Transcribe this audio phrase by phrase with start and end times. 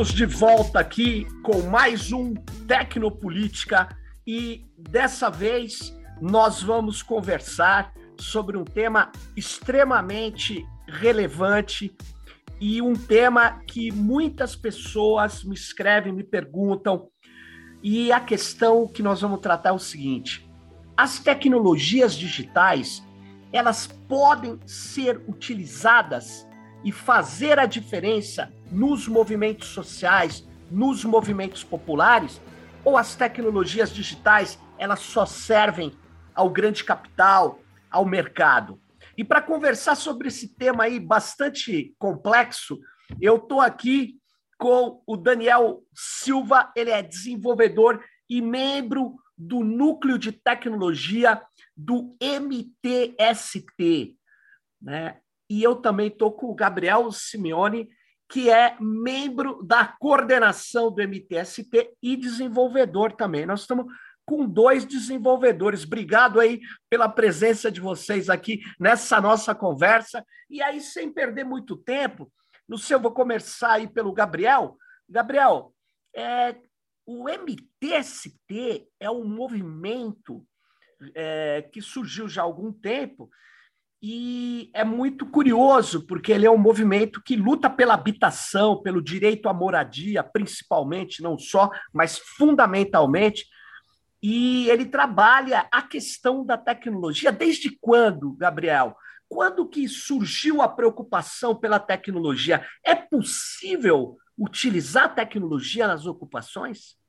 [0.00, 2.32] Estamos de volta aqui com mais um
[2.66, 3.86] Tecnopolítica
[4.26, 11.94] e dessa vez nós vamos conversar sobre um tema extremamente relevante
[12.58, 17.08] e um tema que muitas pessoas me escrevem, me perguntam.
[17.82, 20.50] E a questão que nós vamos tratar é o seguinte:
[20.96, 23.06] as tecnologias digitais,
[23.52, 26.48] elas podem ser utilizadas
[26.84, 32.40] e fazer a diferença nos movimentos sociais, nos movimentos populares,
[32.84, 35.92] ou as tecnologias digitais, elas só servem
[36.34, 38.80] ao grande capital, ao mercado?
[39.16, 42.78] E para conversar sobre esse tema aí bastante complexo,
[43.20, 44.18] eu estou aqui
[44.56, 51.42] com o Daniel Silva, ele é desenvolvedor e membro do núcleo de tecnologia
[51.76, 54.16] do MTST,
[54.80, 55.18] né?
[55.50, 57.90] E eu também estou com o Gabriel Simeone,
[58.28, 63.44] que é membro da coordenação do MTST e desenvolvedor também.
[63.44, 63.86] Nós estamos
[64.24, 65.84] com dois desenvolvedores.
[65.84, 70.24] Obrigado aí pela presença de vocês aqui nessa nossa conversa.
[70.48, 72.32] E aí, sem perder muito tempo,
[72.68, 74.76] no seu, vou começar aí pelo Gabriel.
[75.08, 75.74] Gabriel,
[76.14, 76.54] é,
[77.04, 80.46] o MTST é um movimento
[81.12, 83.28] é, que surgiu já há algum tempo
[84.02, 89.46] e é muito curioso, porque ele é um movimento que luta pela habitação, pelo direito
[89.46, 93.46] à moradia, principalmente, não só, mas fundamentalmente.
[94.22, 97.30] E ele trabalha a questão da tecnologia.
[97.30, 98.96] Desde quando, Gabriel?
[99.28, 102.66] Quando que surgiu a preocupação pela tecnologia?
[102.84, 106.99] É possível utilizar a tecnologia nas ocupações?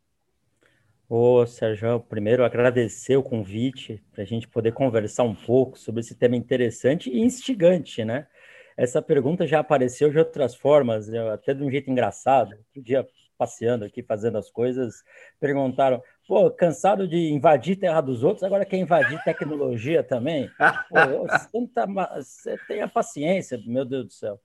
[1.13, 6.15] Ô, Sérgio, primeiro agradecer o convite para a gente poder conversar um pouco sobre esse
[6.15, 8.27] tema interessante e instigante, né?
[8.77, 12.51] Essa pergunta já apareceu de outras formas, até de um jeito engraçado.
[12.53, 13.05] Outro dia,
[13.37, 15.03] passeando aqui, fazendo as coisas,
[15.37, 20.49] perguntaram: pô, cansado de invadir terra dos outros, agora quer invadir tecnologia também?
[20.87, 21.85] Pô, senta,
[22.15, 24.39] você tenha paciência, meu Deus do céu.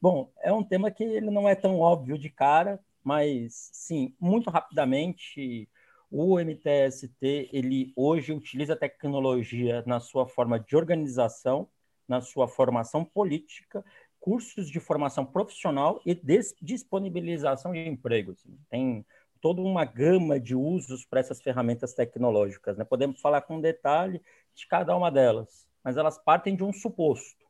[0.00, 4.50] Bom, é um tema que ele não é tão óbvio de cara, mas, sim, muito
[4.50, 5.68] rapidamente
[6.12, 11.66] o MTST, ele hoje utiliza a tecnologia na sua forma de organização,
[12.06, 13.82] na sua formação política,
[14.20, 16.14] cursos de formação profissional e
[16.60, 18.46] disponibilização de empregos.
[18.68, 19.06] Tem
[19.40, 22.76] toda uma gama de usos para essas ferramentas tecnológicas.
[22.76, 22.84] Né?
[22.84, 24.20] Podemos falar com detalhe
[24.54, 27.46] de cada uma delas, mas elas partem de um suposto,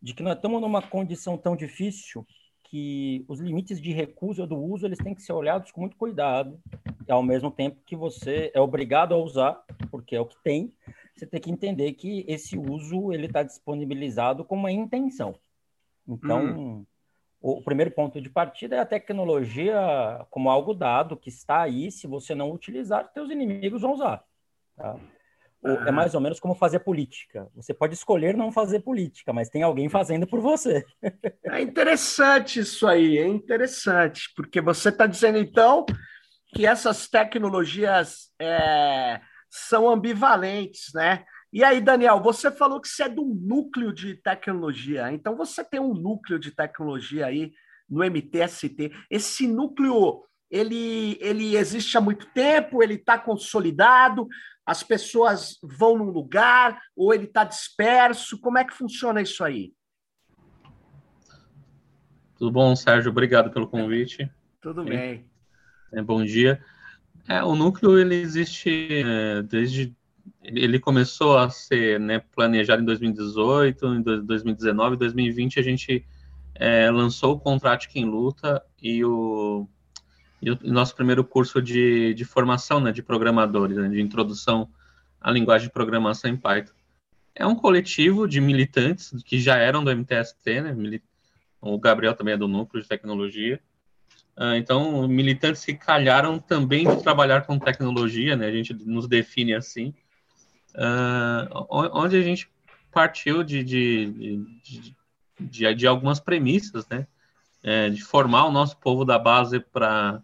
[0.00, 2.26] de que nós estamos numa condição tão difícil
[2.72, 6.58] que os limites de recusa do uso eles têm que ser olhados com muito cuidado,
[7.06, 10.72] ao mesmo tempo que você é obrigado a usar, porque é o que tem,
[11.14, 15.34] você tem que entender que esse uso ele está disponibilizado com uma intenção.
[16.08, 16.86] Então, hum.
[17.42, 21.92] o primeiro ponto de partida é a tecnologia como algo dado que está aí.
[21.92, 24.24] Se você não utilizar, seus inimigos vão usar.
[24.74, 24.98] Tá?
[25.64, 27.48] É mais ou menos como fazer política.
[27.54, 30.84] Você pode escolher não fazer política, mas tem alguém fazendo por você.
[31.44, 35.84] É interessante isso aí, é interessante, porque você está dizendo então
[36.54, 41.24] que essas tecnologias é, são ambivalentes, né?
[41.52, 45.78] E aí, Daniel, você falou que você é do núcleo de tecnologia, então você tem
[45.78, 47.52] um núcleo de tecnologia aí
[47.88, 48.90] no MTST.
[49.10, 54.28] Esse núcleo ele, ele existe há muito tempo, ele está consolidado,
[54.66, 58.38] as pessoas vão num lugar ou ele está disperso?
[58.38, 59.72] Como é que funciona isso aí?
[62.36, 63.10] Tudo bom, Sérgio?
[63.10, 64.30] Obrigado pelo convite.
[64.60, 65.24] Tudo bem.
[65.90, 66.62] É, bom dia.
[67.26, 69.96] É, o núcleo ele existe é, desde
[70.42, 76.04] ele começou a ser né, planejado em 2018, em 2019, 2020 a gente
[76.54, 79.68] é, lançou o Contrato Quem Luta e o
[80.42, 84.68] e o nosso primeiro curso de, de formação né, de programadores, né, de introdução
[85.20, 86.72] à linguagem de programação em Python.
[87.32, 91.00] É um coletivo de militantes que já eram do MTST, né,
[91.60, 93.60] o Gabriel também é do núcleo de tecnologia.
[94.36, 99.54] Uh, então, militantes que calharam também de trabalhar com tecnologia, né, a gente nos define
[99.54, 99.94] assim,
[100.74, 102.50] uh, onde a gente
[102.90, 104.06] partiu de, de,
[104.62, 104.96] de,
[105.38, 107.06] de, de algumas premissas, né,
[107.62, 110.20] é, de formar o nosso povo da base para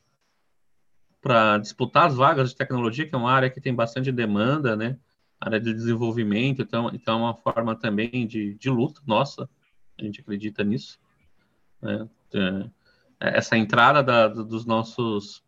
[1.28, 4.96] para disputar as vagas de tecnologia, que é uma área que tem bastante demanda, né?
[5.38, 9.46] Área de desenvolvimento, então, então é uma forma também de, de luta nossa,
[9.98, 10.98] a gente acredita nisso.
[11.82, 12.08] Né?
[12.32, 12.70] É,
[13.36, 15.44] essa entrada da, dos nossos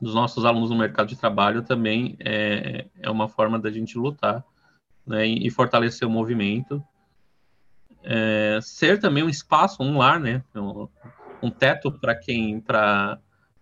[0.00, 4.42] dos nossos alunos no mercado de trabalho também é, é uma forma da gente lutar
[5.06, 6.82] né, e, e fortalecer o movimento.
[8.02, 10.42] É, ser também um espaço, um lar, né?
[11.42, 13.20] um teto para quem para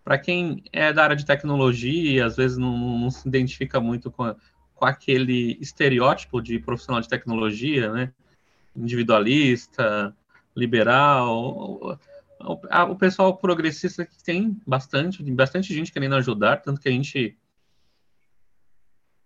[0.08, 4.34] para quem é da área de tecnologia às vezes não, não se identifica muito com,
[4.74, 8.10] com aquele estereótipo de profissional de tecnologia, né?
[8.74, 10.16] Individualista,
[10.56, 12.00] liberal,
[12.40, 17.36] o, pessoal progressista que tem bastante, bastante gente querendo ajudar, tanto que a gente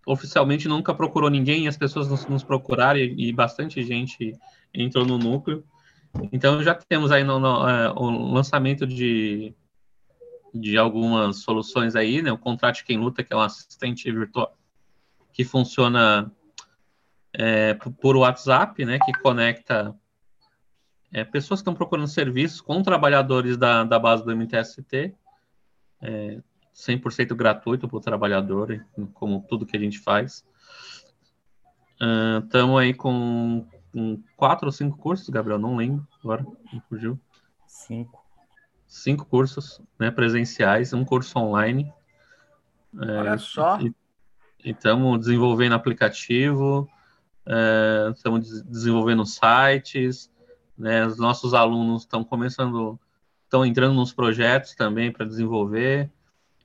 [0.05, 4.37] oficialmente nunca procurou ninguém, as pessoas nos, nos procuraram e, e, bastante gente
[4.73, 5.63] entrou no núcleo.
[6.29, 9.55] Então já temos aí no, no, é, o lançamento de,
[10.53, 12.31] de algumas soluções aí, né?
[12.31, 14.55] O Contrate Quem Luta, que é um assistente virtual
[15.31, 16.31] que funciona
[17.33, 18.99] é, por WhatsApp, né?
[18.99, 19.95] Que conecta
[21.11, 25.15] é, pessoas que estão procurando serviços com trabalhadores da, da base do MTST.
[26.01, 26.41] É,
[26.73, 28.83] 100% gratuito para o trabalhador,
[29.13, 30.43] como tudo que a gente faz.
[32.43, 37.19] Estamos uh, aí com, com, quatro ou cinco cursos, Gabriel, não lembro agora, não fugiu.
[37.67, 38.22] Cinco.
[38.93, 41.91] Cinco cursos né, presenciais, um curso online.
[42.95, 43.79] Olha é, só.
[43.81, 43.91] E
[44.63, 46.87] estamos desenvolvendo aplicativo,
[48.15, 50.31] estamos é, desenvolvendo sites,
[50.77, 52.99] né, os nossos alunos estão começando,
[53.45, 56.11] estão entrando nos projetos também para desenvolver.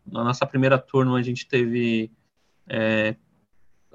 [0.07, 2.13] Na nossa primeira turma, a gente teve
[2.69, 3.17] é,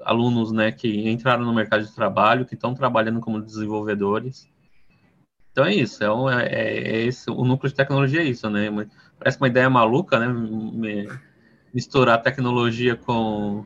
[0.04, 4.52] alunos né, que entraram no mercado de trabalho, que estão trabalhando como desenvolvedores.
[5.54, 8.66] Então é isso, é, um, é, é, esse, o núcleo de tecnologia é isso, né?
[9.16, 10.26] Parece uma ideia maluca, né?
[11.72, 13.64] Misturar tecnologia com,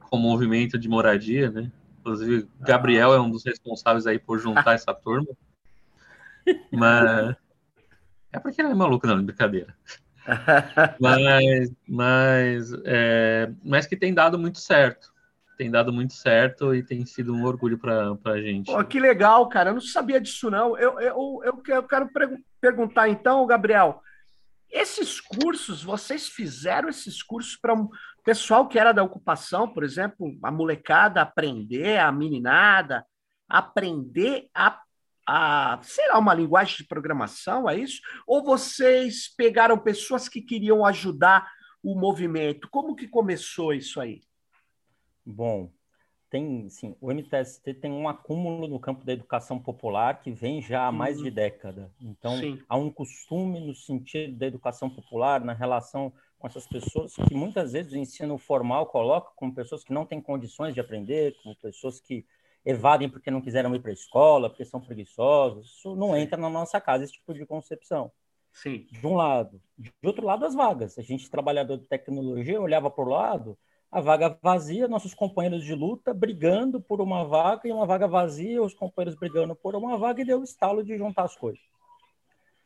[0.00, 1.70] com movimento de moradia, né?
[2.00, 5.28] Inclusive, Gabriel é um dos responsáveis aí por juntar essa turma.
[6.72, 7.36] Mas
[8.32, 9.72] é porque ele é maluco, não, brincadeira.
[10.98, 15.12] mas, mas, é, mas que tem dado muito certo.
[15.60, 18.72] Tem dado muito certo e tem sido um orgulho para a gente.
[18.72, 19.68] Pô, que legal, cara.
[19.68, 20.74] Eu não sabia disso, não.
[20.78, 22.08] Eu, eu, eu, eu quero
[22.58, 24.00] perguntar, então, Gabriel.
[24.70, 27.90] Esses cursos, vocês fizeram esses cursos para um
[28.24, 33.04] pessoal que era da ocupação, por exemplo, a molecada aprender, a meninada,
[33.46, 34.80] aprender a
[35.28, 38.00] a, sei lá, uma linguagem de programação, é isso?
[38.26, 41.48] Ou vocês pegaram pessoas que queriam ajudar
[41.82, 42.66] o movimento?
[42.70, 44.22] Como que começou isso aí?
[45.30, 45.70] Bom,
[46.30, 50.86] tem, sim, o MTST tem um acúmulo no campo da educação popular que vem já
[50.86, 51.34] há mais de uhum.
[51.34, 51.92] década.
[52.00, 52.62] Então, sim.
[52.68, 57.72] há um costume no sentido da educação popular, na relação com essas pessoas que muitas
[57.72, 62.00] vezes o ensino formal coloca como pessoas que não têm condições de aprender, como pessoas
[62.00, 62.24] que
[62.64, 65.78] evadem porque não quiseram ir para a escola, porque são preguiçosos.
[65.78, 68.10] Isso não entra na nossa casa, esse tipo de concepção.
[68.52, 68.86] Sim.
[68.90, 69.60] De um lado.
[69.76, 70.98] De outro lado, as vagas.
[70.98, 73.58] A gente, trabalhador de tecnologia, olhava para o lado,
[73.90, 78.62] a vaga vazia, nossos companheiros de luta brigando por uma vaga e uma vaga vazia,
[78.62, 81.60] os companheiros brigando por uma vaga e deu o estalo de juntar as coisas.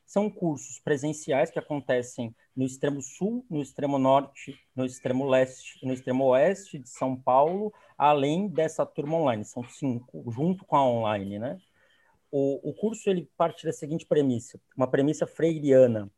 [0.04, 5.86] São cursos presenciais que acontecem no extremo sul, no extremo norte, no extremo leste e
[5.86, 9.44] no extremo oeste de São Paulo, além dessa turma online.
[9.46, 11.58] São cinco, junto com a online, né?
[12.30, 16.10] O, o curso ele parte da seguinte premissa, uma premissa freiriana,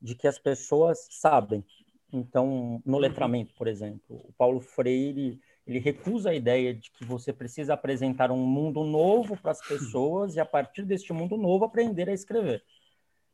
[0.00, 1.64] de que as pessoas sabem.
[2.12, 3.00] Então, no uhum.
[3.00, 8.30] letramento, por exemplo, o Paulo Freire ele recusa a ideia de que você precisa apresentar
[8.30, 12.62] um mundo novo para as pessoas e, a partir deste mundo novo, aprender a escrever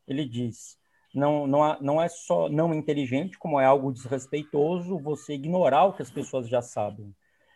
[0.07, 0.77] ele diz:
[1.13, 6.01] não, não, não é só não inteligente, como é algo desrespeitoso você ignorar o que
[6.01, 7.13] as pessoas já sabem.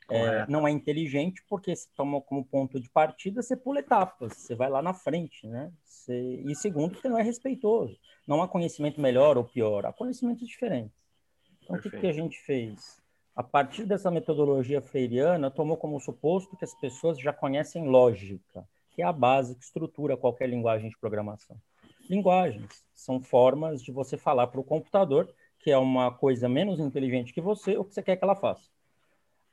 [0.09, 4.55] É, não é inteligente porque se toma como ponto de partida, você pula etapas, você
[4.55, 5.69] vai lá na frente, né?
[5.83, 6.41] Você...
[6.45, 7.99] E segundo, porque não é respeitoso.
[8.25, 10.95] Não há conhecimento melhor ou pior, há conhecimentos diferentes.
[11.67, 13.01] Então, o que, que a gente fez?
[13.35, 19.01] A partir dessa metodologia freiriana, tomou como suposto que as pessoas já conhecem lógica, que
[19.01, 21.57] é a base que estrutura qualquer linguagem de programação
[22.09, 22.83] linguagens.
[22.93, 27.41] São formas de você falar para o computador, que é uma coisa menos inteligente que
[27.41, 28.69] você, o que você quer que ela faça.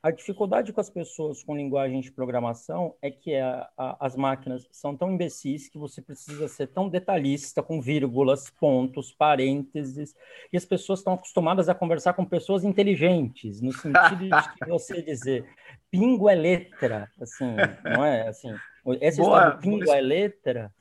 [0.05, 4.67] A dificuldade com as pessoas com linguagem de programação é que a, a, as máquinas
[4.71, 10.13] são tão imbecis que você precisa ser tão detalhista, com vírgulas, pontos, parênteses,
[10.53, 14.29] e as pessoas estão acostumadas a conversar com pessoas inteligentes, no sentido de
[14.69, 15.43] você dizer
[15.89, 18.27] pingo é letra, assim, não é?
[18.27, 18.53] Assim,
[19.01, 20.71] esse Boa, pingo é letra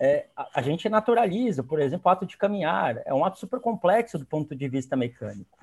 [0.00, 3.02] é, a, a, gente naturaliza, por exemplo, o ato de caminhar.
[3.04, 5.58] É um ato super complexo do ponto de vista mecânico.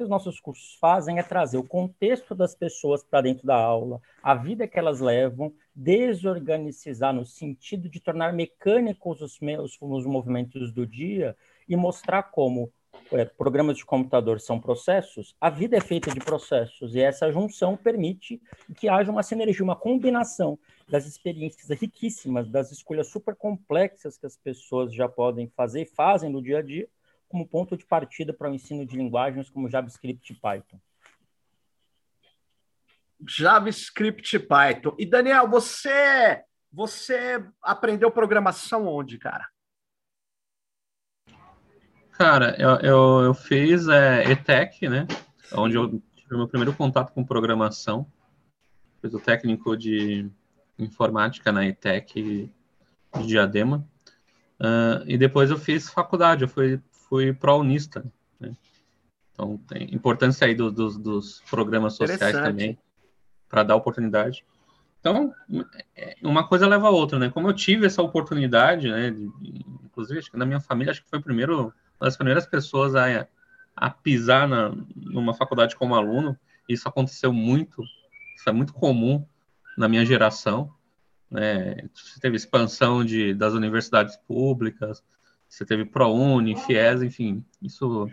[0.00, 4.00] Que os nossos cursos fazem é trazer o contexto das pessoas para dentro da aula,
[4.22, 10.72] a vida que elas levam, desorganizar no sentido de tornar mecânicos os, meus, os movimentos
[10.72, 11.36] do dia
[11.68, 12.72] e mostrar como
[13.12, 17.76] é, programas de computador são processos, a vida é feita de processos, e essa junção
[17.76, 18.40] permite
[18.78, 24.38] que haja uma sinergia, uma combinação das experiências riquíssimas, das escolhas super complexas que as
[24.38, 26.88] pessoas já podem fazer e fazem no dia a dia,
[27.30, 30.80] como ponto de partida para o ensino de linguagens como JavaScript e Python.
[33.26, 34.96] JavaScript e Python.
[34.98, 39.48] E Daniel, você você aprendeu programação onde, cara?
[42.12, 45.06] Cara, eu, eu, eu fiz é, ETEC, né?
[45.52, 48.06] Onde eu tive meu primeiro contato com programação.
[49.00, 50.30] Fiz o técnico de
[50.78, 52.50] informática na ETEC
[53.18, 53.88] de Diadema.
[54.60, 56.78] Uh, e depois eu fiz faculdade, eu fui,
[57.10, 58.04] fui para a Unista.
[58.38, 58.52] Né?
[59.32, 62.78] Então, tem importância aí do, do, dos programas sociais também,
[63.48, 64.44] para dar oportunidade.
[65.00, 65.34] Então,
[65.96, 67.30] é, uma coisa leva a outra, né?
[67.30, 69.10] Como eu tive essa oportunidade, né?
[69.10, 69.30] De,
[69.84, 72.94] inclusive, acho que na minha família, acho que foi o primeiro, uma das primeiras pessoas
[72.94, 73.26] a,
[73.74, 76.38] a pisar na, numa faculdade como aluno.
[76.68, 77.82] Isso aconteceu muito,
[78.36, 79.26] isso é muito comum
[79.76, 80.70] na minha geração.
[81.30, 81.88] Né?
[82.20, 85.02] Teve expansão de, das universidades públicas,
[85.50, 88.08] você teve ProUni, FIES, enfim, isso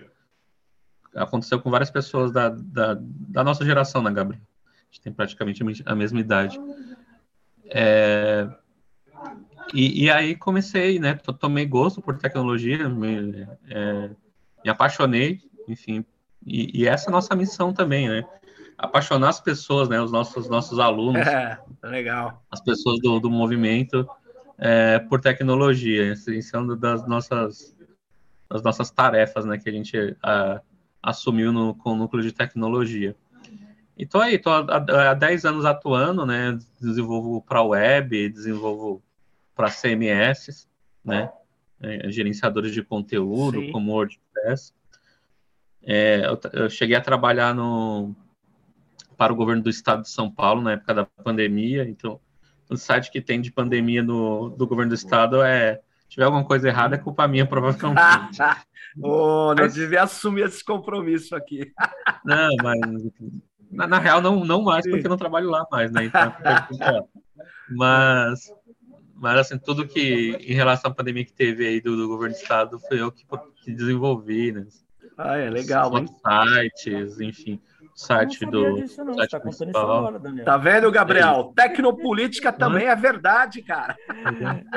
[1.16, 4.42] aconteceu com várias pessoas da, da, da nossa geração, né, Gabriel?
[4.42, 6.60] A gente tem praticamente a mesma idade.
[7.66, 8.50] É,
[9.74, 11.14] e, e, aí comecei, né?
[11.40, 14.10] Tomei gosto por tecnologia, me, é,
[14.64, 16.04] me apaixonei, enfim.
[16.46, 18.26] E, e, essa é a nossa missão também, né?
[18.78, 20.02] Apaixonar as pessoas, né?
[20.02, 21.22] Os nossos, nossos alunos.
[21.84, 22.44] É, legal.
[22.50, 24.10] As pessoas do, do movimento
[24.58, 26.14] é, por tecnologia.
[26.14, 27.76] Isso é uma das nossas,
[28.50, 29.58] das nossas tarefas, né?
[29.58, 30.62] Que a gente a,
[31.02, 33.16] assumiu no, com o núcleo de tecnologia.
[33.98, 36.58] E tô aí, tô há, há 10 anos atuando, né?
[36.80, 39.04] Desenvolvo para web, desenvolvo
[39.56, 40.68] para CMS,
[41.04, 41.32] né?
[41.80, 43.72] É, gerenciadores de conteúdo, Sim.
[43.72, 44.74] como WordPress.
[45.84, 48.16] É, eu, eu, cheguei a trabalhar no,
[49.16, 52.20] para o governo do estado de São Paulo na época da pandemia, então
[52.70, 56.44] o site que tem de pandemia no, do governo do estado é se tiver alguma
[56.44, 58.40] coisa errada, é culpa minha, provavelmente.
[59.02, 61.72] oh, não devia assumir esse compromisso aqui.
[62.24, 62.80] não, mas
[63.70, 64.92] na, na, real, não, não mais, Sim.
[64.92, 66.06] porque eu não trabalho lá mais, né?
[66.06, 66.34] Então,
[67.70, 68.54] mas,
[69.16, 72.42] mas, assim, tudo que em relação à pandemia que teve aí do, do governo do
[72.42, 73.26] estado foi eu que,
[73.64, 74.66] que desenvolvi, né?
[75.18, 77.60] Ah, é legal, Os sites, enfim
[77.98, 79.16] site do disso, não.
[79.16, 79.40] site tá
[80.46, 81.52] tá vendo, Gabriel?
[81.56, 83.98] Tecnopolítica também é verdade, cara.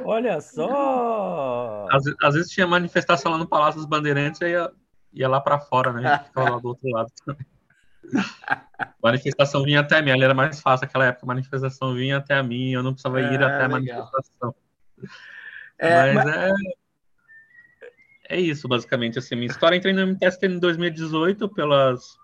[0.05, 1.87] Olha só.
[1.93, 4.73] Às, às, vezes tinha manifestação lá no Palácio dos Bandeirantes e ia,
[5.13, 6.19] ia lá para fora, né?
[6.27, 7.47] Ficava lá do outro lado também
[9.01, 12.43] manifestação vinha até mim, ali era mais fácil naquela época, a manifestação vinha até a
[12.43, 14.55] mim, eu não precisava ir é, até a manifestação.
[15.79, 16.53] É, mas, mas, é
[18.31, 22.17] é isso, basicamente, assim, minha história entrei no MTST em 2018 pelas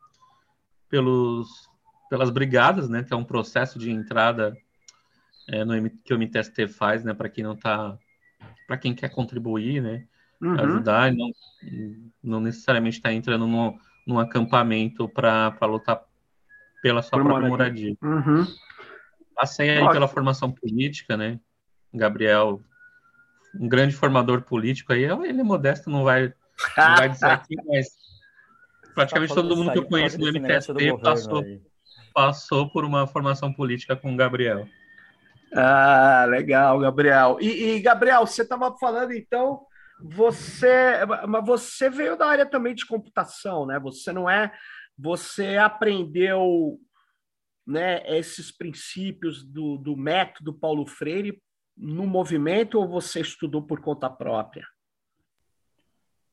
[0.88, 1.68] pelos
[2.08, 4.56] pelas brigadas, né, que é um processo de entrada
[5.48, 7.98] é, no, que o MTST faz, né, para quem não tá
[8.66, 10.06] para quem quer contribuir, né,
[10.40, 10.60] uhum.
[10.60, 11.30] ajudar, não,
[12.22, 16.02] não necessariamente está entrando no, num acampamento para lutar
[16.82, 17.96] pela sua Por própria moradia.
[18.02, 18.46] Uhum.
[19.34, 21.38] Passei aí pela formação política, né?
[21.92, 22.62] Gabriel,
[23.54, 26.32] um grande formador político aí, ele é modesto, não vai,
[26.76, 27.88] não vai dizer aqui, mas
[28.96, 31.44] praticamente tá todo mundo que eu conheço do MTST do passou,
[32.14, 34.66] passou por uma formação política com o Gabriel.
[35.54, 37.36] Ah, legal, Gabriel.
[37.40, 39.60] E, e Gabriel, você estava falando então
[40.00, 43.78] você, mas você veio da área também de computação, né?
[43.80, 44.52] Você não é,
[44.98, 46.78] você aprendeu,
[47.66, 51.42] né, esses princípios do, do método Paulo Freire
[51.76, 54.66] no movimento ou você estudou por conta própria?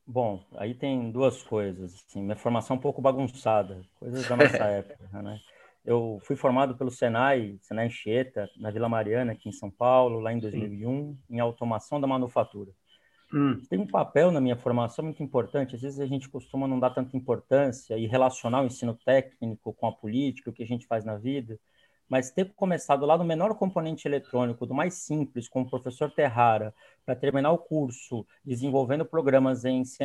[0.06, 1.94] Bom, aí tem duas coisas.
[1.94, 5.40] Assim, minha formação é um pouco bagunçada, coisas da nossa época, né?
[5.84, 10.32] Eu fui formado pelo Senai, Senai Anchieta, na Vila Mariana, aqui em São Paulo, lá
[10.32, 11.18] em 2001, Sim.
[11.28, 12.72] em automação da manufatura.
[13.32, 13.60] Hum.
[13.68, 15.74] Tem um papel na minha formação muito importante.
[15.74, 19.86] Às vezes a gente costuma não dar tanta importância e relacionar o ensino técnico com
[19.86, 21.58] a política, o que a gente faz na vida.
[22.14, 26.72] Mas ter começado lá no menor componente eletrônico, do mais simples, com o professor Terrara,
[27.04, 30.04] para terminar o curso desenvolvendo programas em C++,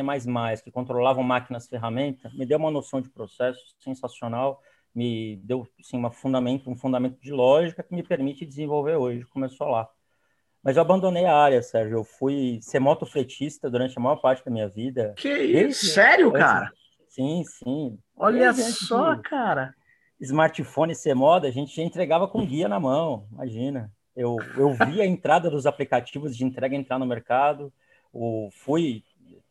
[0.64, 4.60] que controlavam máquinas ferramentas, me deu uma noção de processo sensacional,
[4.92, 9.24] me deu assim, uma fundamento, um fundamento de lógica que me permite desenvolver hoje.
[9.26, 9.88] Começou lá.
[10.64, 11.98] Mas eu abandonei a área, Sérgio.
[11.98, 15.14] Eu fui ser motofretista durante a maior parte da minha vida.
[15.16, 15.86] Que isso?
[15.86, 16.72] Sério, cara?
[17.08, 17.96] Sim, sim.
[18.16, 19.72] Olha só, cara.
[20.20, 23.92] Smartphone ser moda, a gente entregava com guia na mão, imagina.
[24.14, 27.72] Eu, eu vi a entrada dos aplicativos de entrega entrar no mercado,
[28.12, 29.02] o, fui,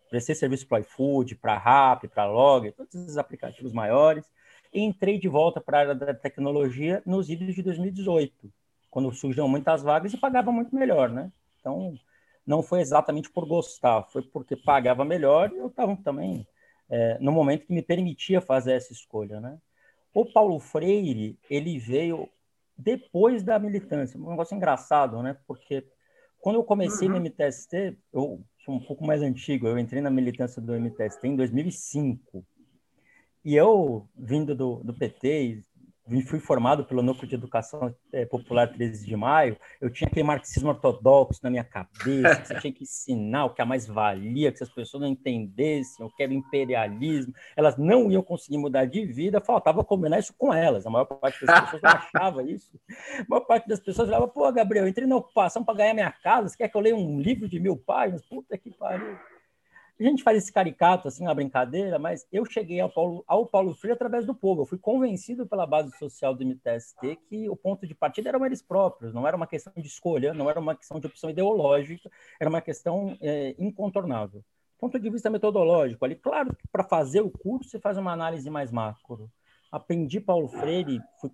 [0.10, 4.30] prestei serviço para iFood, para Rap, para Log, todos esses aplicativos maiores,
[4.74, 8.52] e entrei de volta para a área da tecnologia nos idos de 2018
[8.90, 11.32] quando surgiam muitas vagas e pagava muito melhor, né?
[11.60, 11.98] Então,
[12.46, 16.48] não foi exatamente por gostar, foi porque pagava melhor e eu estava também
[16.90, 19.58] é, no momento que me permitia fazer essa escolha, né?
[20.14, 22.28] O Paulo Freire, ele veio
[22.78, 25.38] depois da militância, um negócio engraçado, né?
[25.46, 25.86] Porque
[26.40, 27.16] quando eu comecei uhum.
[27.16, 31.36] no MTST, eu sou um pouco mais antigo, eu entrei na militância do MTST em
[31.36, 32.46] 2005.
[33.44, 35.64] E eu, vindo do, do PT,
[36.26, 40.70] fui formado pelo Núcleo de Educação é, Popular 13 de Maio, eu tinha aquele marxismo
[40.70, 44.64] ortodoxo na minha cabeça, que você tinha que ensinar o que a mais valia, que
[44.64, 49.40] as pessoas não entendessem o que era imperialismo, elas não iam conseguir mudar de vida,
[49.40, 50.86] faltava combinar isso com elas.
[50.86, 52.80] A maior parte das pessoas não achava isso.
[53.20, 56.50] A maior parte das pessoas falava, pô, Gabriel, entrei na ocupação para ganhar minha casa,
[56.50, 58.26] você quer que eu leia um livro de mil páginas?
[58.26, 59.18] Puta que pariu.
[60.00, 63.76] A gente faz esse caricato, assim, uma brincadeira, mas eu cheguei ao Paulo, ao Paulo
[63.76, 64.62] Freire através do povo.
[64.62, 68.62] Eu fui convencido pela base social do MTST que o ponto de partida eram eles
[68.62, 72.50] próprios, não era uma questão de escolha, não era uma questão de opção ideológica, era
[72.50, 74.42] uma questão é, incontornável.
[74.78, 78.50] Ponto de vista metodológico, ali, claro que para fazer o curso você faz uma análise
[78.50, 79.30] mais macro.
[79.70, 81.30] Aprendi Paulo Freire, fui,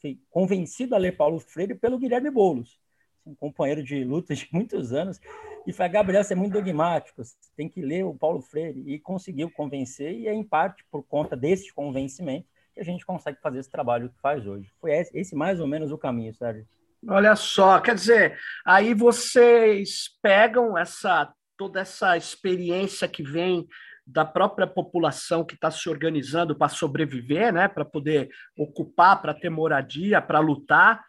[0.00, 2.80] fui convencido a ler Paulo Freire pelo Guilherme Boulos
[3.26, 5.20] um companheiro de luta de muitos anos,
[5.66, 8.98] e falou, Gabriel, você é muito dogmático, você tem que ler o Paulo Freire, e
[8.98, 13.58] conseguiu convencer, e é em parte por conta desse convencimento que a gente consegue fazer
[13.58, 14.70] esse trabalho que faz hoje.
[14.80, 16.66] Foi esse mais ou menos o caminho, Sérgio.
[17.06, 23.66] Olha só, quer dizer, aí vocês pegam essa toda essa experiência que vem
[24.06, 29.50] da própria população que está se organizando para sobreviver, né, para poder ocupar, para ter
[29.50, 31.04] moradia, para lutar,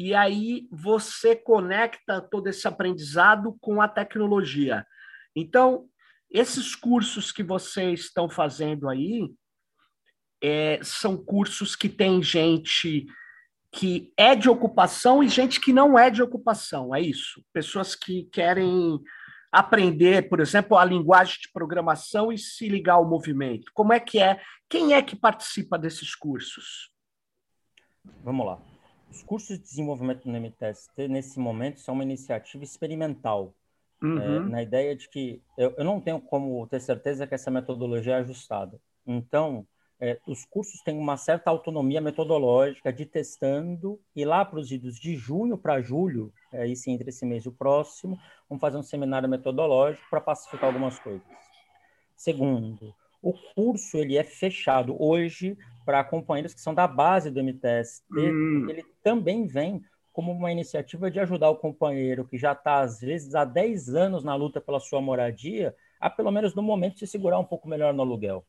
[0.00, 4.86] e aí você conecta todo esse aprendizado com a tecnologia.
[5.34, 5.88] Então,
[6.30, 9.28] esses cursos que vocês estão fazendo aí
[10.40, 13.06] é, são cursos que tem gente
[13.72, 17.44] que é de ocupação e gente que não é de ocupação, é isso.
[17.52, 19.00] Pessoas que querem
[19.50, 23.72] aprender, por exemplo, a linguagem de programação e se ligar ao movimento.
[23.74, 24.40] Como é que é?
[24.68, 26.92] Quem é que participa desses cursos?
[28.22, 28.77] Vamos lá.
[29.10, 33.54] Os cursos de desenvolvimento no MTST, nesse momento, são uma iniciativa experimental,
[34.02, 34.20] é, uhum.
[34.20, 38.14] é, na ideia de que eu, eu, não tenho como ter certeza que essa metodologia
[38.14, 38.78] é ajustada.
[39.06, 39.66] Então,
[40.00, 44.98] é, os cursos têm uma certa autonomia metodológica de testando, e lá para os idos
[44.98, 48.18] de junho para julho, é, aí sim, entre esse mês e o próximo,
[48.48, 51.26] vamos fazer um seminário metodológico para pacificar algumas coisas.
[52.14, 58.04] Segundo, o curso ele é fechado hoje para companheiros que são da base do MTST.
[58.12, 58.66] Hum.
[58.68, 63.34] Ele também vem como uma iniciativa de ajudar o companheiro que já está, às vezes,
[63.34, 67.38] há 10 anos na luta pela sua moradia, a pelo menos no momento se segurar
[67.38, 68.44] um pouco melhor no aluguel.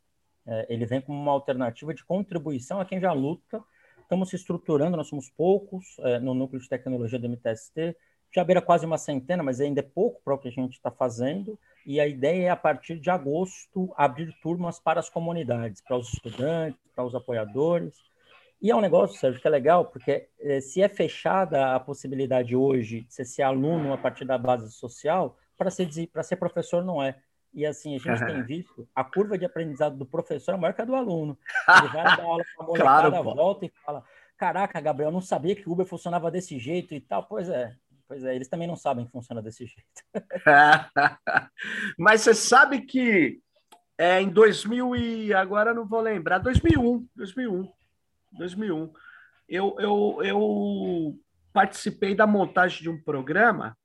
[0.45, 3.63] É, ele vem como uma alternativa de contribuição a quem já luta.
[4.02, 7.95] Estamos se estruturando, nós somos poucos é, no núcleo de tecnologia do MTST,
[8.36, 10.91] já beira quase uma centena, mas ainda é pouco para o que a gente está
[10.91, 11.58] fazendo
[11.89, 16.13] e a ideia é, a partir de agosto, abrir turmas para as comunidades, para os
[16.13, 17.95] estudantes, para os apoiadores.
[18.62, 22.56] E é um negócio, Sérgio, que é legal, porque eh, se é fechada a possibilidade
[22.56, 27.02] hoje de você ser aluno a partir da base social, para ser, ser professor não
[27.02, 27.17] é.
[27.52, 30.84] E assim, a gente tem visto a curva de aprendizado do professor é maior que
[30.84, 31.36] a do aluno.
[31.67, 34.04] Ele vai dar aula para a molecada, claro, volta e fala:
[34.38, 37.23] Caraca, Gabriel, não sabia que o Uber funcionava desse jeito e tal.
[37.23, 37.75] Pois é,
[38.10, 40.02] Pois é, eles também não sabem que funciona desse jeito.
[41.95, 43.39] Mas você sabe que
[44.00, 47.72] é, em 2000 e agora não vou lembrar, 2001, 2001,
[48.32, 48.91] 2001,
[49.48, 51.19] eu, eu, eu
[51.54, 53.78] participei da montagem de um programa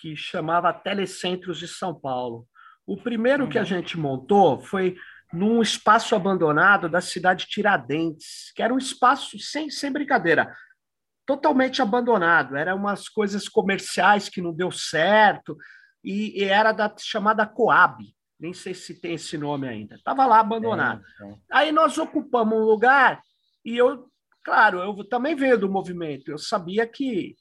[0.00, 2.48] que chamava Telecentros de São Paulo.
[2.84, 3.66] O primeiro que a uhum.
[3.66, 4.96] gente montou foi
[5.32, 10.52] num espaço abandonado da cidade de Tiradentes, que era um espaço sem, sem brincadeira
[11.26, 12.56] totalmente abandonado.
[12.56, 15.56] Eram umas coisas comerciais que não deu certo
[16.02, 18.04] e, e era da chamada Coab.
[18.38, 19.94] Nem sei se tem esse nome ainda.
[19.94, 21.02] Estava lá abandonado.
[21.20, 21.34] É, é.
[21.52, 23.22] Aí nós ocupamos um lugar
[23.64, 24.06] e eu,
[24.44, 26.30] claro, eu também veio do movimento.
[26.30, 27.36] Eu sabia que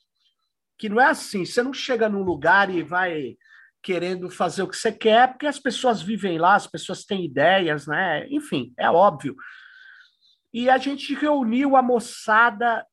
[0.78, 1.46] que não é assim.
[1.46, 3.38] Você não chega num lugar e vai
[3.82, 7.86] querendo fazer o que você quer, porque as pessoas vivem lá, as pessoas têm ideias,
[7.86, 8.26] né?
[8.30, 9.36] Enfim, é óbvio.
[10.54, 12.86] E a gente reuniu a moçada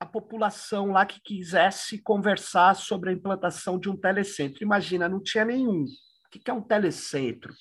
[0.00, 4.64] a população lá que quisesse conversar sobre a implantação de um telecentro.
[4.64, 5.84] Imagina, não tinha nenhum.
[5.84, 7.52] O que é um telecentro?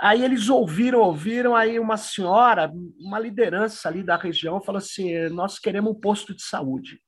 [0.00, 5.58] Aí eles ouviram, ouviram, aí uma senhora, uma liderança ali da região, falou assim: nós
[5.58, 7.00] queremos um posto de saúde.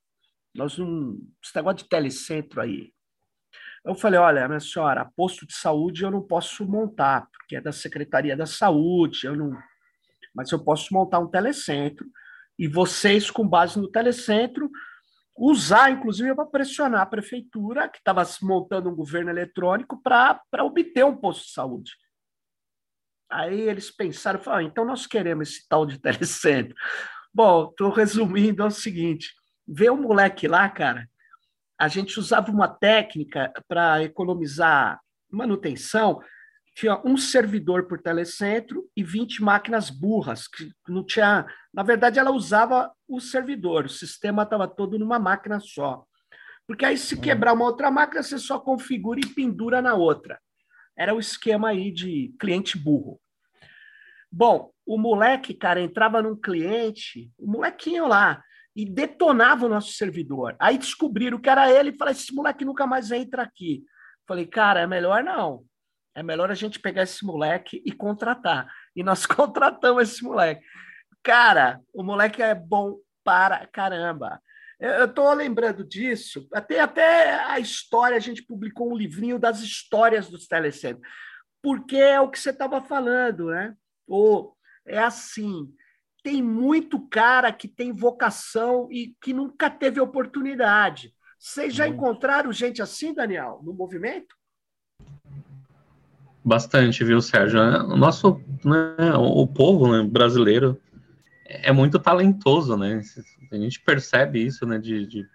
[0.55, 1.17] Nós não.
[1.43, 2.93] Esse negócio de telecentro aí.
[3.85, 7.73] Eu falei: olha, minha senhora, posto de saúde eu não posso montar, porque é da
[7.73, 9.51] Secretaria da Saúde, eu não.
[10.33, 12.07] Mas eu posso montar um telecentro
[12.63, 14.71] e vocês, com base no telecentro,
[15.37, 21.17] usar, inclusive, para pressionar a prefeitura, que estava montando um governo eletrônico, para obter um
[21.17, 21.91] posto de saúde.
[23.29, 26.73] Aí eles pensaram, falaram, ah, então nós queremos esse tal de telecentro.
[27.35, 29.33] Bom, estou resumindo, é o seguinte,
[29.67, 31.09] vê um moleque lá, cara,
[31.77, 36.21] a gente usava uma técnica para economizar manutenção,
[36.75, 41.47] tinha um servidor por telecentro e 20 máquinas burras, que não tinha.
[41.73, 46.05] Na verdade, ela usava o servidor, o sistema estava todo numa máquina só.
[46.67, 47.21] Porque aí, se hum.
[47.21, 50.41] quebrar uma outra máquina, você só configura e pendura na outra.
[50.97, 53.21] Era o esquema aí de cliente burro.
[54.31, 58.43] Bom, o moleque, cara, entrava num cliente, o molequinho lá,
[58.75, 60.57] e detonava o nosso servidor.
[60.59, 63.85] Aí descobriram que era ele e falaram: esse moleque nunca mais entra aqui.
[64.27, 65.65] Falei, cara, é melhor não
[66.15, 68.73] é melhor a gente pegar esse moleque e contratar.
[68.95, 70.65] E nós contratamos esse moleque.
[71.23, 74.41] Cara, o moleque é bom para caramba.
[74.81, 80.29] Eu estou lembrando disso, até, até a história, a gente publicou um livrinho das histórias
[80.29, 81.07] dos telecentros,
[81.63, 83.77] porque é o que você estava falando, né?
[84.09, 85.73] Ou é assim,
[86.25, 91.15] tem muito cara que tem vocação e que nunca teve oportunidade.
[91.39, 94.35] Vocês já encontraram gente assim, Daniel, no movimento?
[96.45, 97.61] Bastante, viu, Sérgio?
[97.61, 100.81] O nosso, né, o povo né, brasileiro
[101.47, 103.01] é muito talentoso, né?
[103.51, 105.27] A gente percebe isso, né, de, de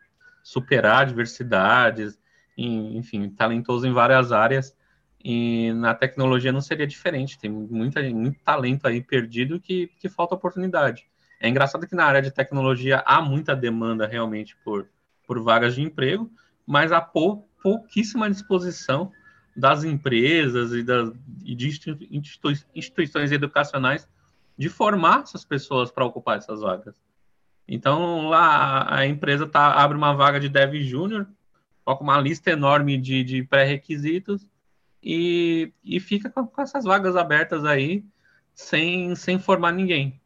[0.43, 2.19] superar adversidades,
[2.57, 4.75] enfim, talentoso em várias áreas.
[5.23, 7.39] E na tecnologia não seria diferente.
[7.39, 11.05] Tem muita, muito talento aí perdido que, que falta oportunidade.
[11.39, 14.87] É engraçado que na área de tecnologia há muita demanda realmente por,
[15.25, 16.29] por vagas de emprego,
[16.65, 19.11] mas há pou, pouquíssima disposição
[19.57, 21.11] das empresas e, das,
[21.43, 24.07] e de institui, instituições educacionais
[24.55, 26.95] de formar essas pessoas para ocupar essas vagas.
[27.67, 31.27] Então, lá a empresa tá, abre uma vaga de dev júnior,
[31.83, 34.47] coloca uma lista enorme de, de pré-requisitos
[35.01, 38.05] e, e fica com, com, essas vagas abertas aí
[38.53, 40.21] sem, sem formar ninguém.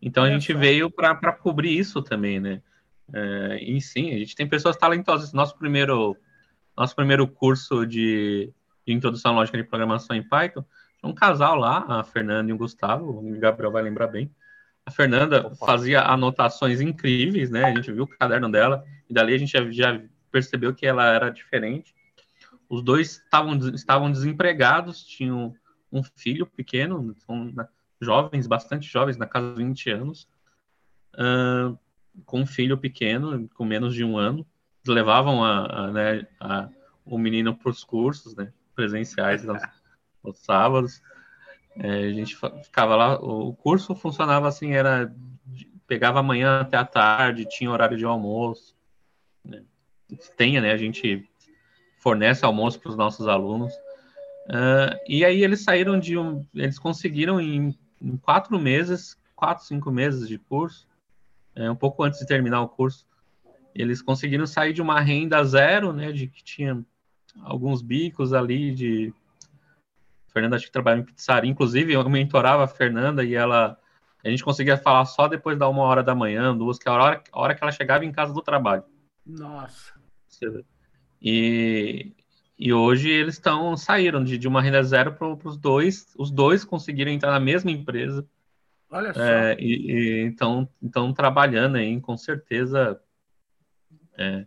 [0.00, 2.60] Então, a é gente veio para cobrir isso também, né?
[3.12, 5.32] É, e sim, a gente tem pessoas talentosas.
[5.32, 6.16] Nosso primeiro,
[6.76, 8.52] nosso primeiro curso de,
[8.86, 10.64] de introdução à lógica de programação em Python,
[11.02, 14.30] um casal lá, a Fernanda e o Gustavo, o Gabriel vai lembrar bem.
[14.86, 15.66] A Fernanda Opa.
[15.66, 17.64] fazia anotações incríveis, né?
[17.64, 21.28] A gente viu o caderno dela, e dali a gente já, percebeu que ela era
[21.30, 21.94] diferente.
[22.68, 25.54] Os dois estavam, estavam desempregados, tinham
[25.90, 27.68] um filho pequeno, são né,
[28.00, 30.28] jovens, bastante jovens, na casa de 20 anos,
[31.14, 31.78] uh,
[32.24, 34.46] com um filho pequeno, com menos de um ano.
[34.86, 36.68] levavam a, a, né, a,
[37.04, 38.52] o menino para os cursos, né?
[38.74, 39.62] Presenciais aos,
[40.24, 41.02] aos sábados.
[41.76, 45.14] É, a gente ficava lá, o curso funcionava assim, era
[45.86, 48.74] pegava amanhã até a tarde, tinha horário de almoço.
[49.44, 49.62] Né?
[50.36, 50.72] Tenha, né?
[50.72, 51.28] A gente
[51.98, 53.72] fornece almoço para os nossos alunos.
[54.46, 59.90] Uh, e aí eles saíram de um, eles conseguiram em, em quatro meses, quatro, cinco
[59.90, 60.88] meses de curso,
[61.54, 63.06] é, um pouco antes de terminar o curso,
[63.74, 66.84] eles conseguiram sair de uma renda zero, né, de que tinha
[67.40, 69.14] alguns bicos ali de.
[70.28, 71.50] A Fernanda acho que trabalha em pizzaria.
[71.50, 73.78] Inclusive, eu mentorava a Fernanda e ela.
[74.24, 76.94] A gente conseguia falar só depois da uma hora da manhã, duas, que é a
[76.94, 78.84] hora, a hora que ela chegava em casa do trabalho.
[79.26, 79.92] Nossa.
[81.20, 82.12] E,
[82.58, 86.14] e hoje eles estão saíram de, de uma renda zero para os dois.
[86.16, 88.26] Os dois conseguiram entrar na mesma empresa.
[88.90, 89.22] Olha só.
[89.22, 93.00] É, e, então estão trabalhando aí, com certeza.
[94.16, 94.44] É,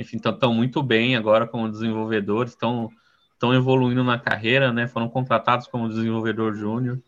[0.00, 2.90] enfim, estão muito bem agora como desenvolvedores, estão
[3.32, 4.86] estão evoluindo na carreira, né?
[4.86, 7.00] Foram contratados como desenvolvedor júnior.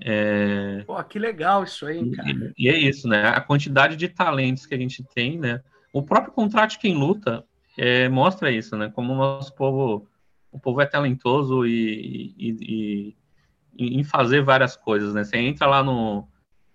[0.00, 0.84] É...
[0.86, 2.30] Pô, que legal isso aí, cara.
[2.30, 3.26] E, e, é isso, né?
[3.28, 5.60] A quantidade de talentos que a gente tem, né?
[5.92, 7.44] O próprio contrato Quem Luta
[7.76, 8.90] é, mostra isso, né?
[8.94, 10.06] Como o nosso povo,
[10.52, 13.16] o povo é talentoso e, e,
[13.76, 15.24] e, em fazer várias coisas, né?
[15.24, 16.28] Você entra lá no,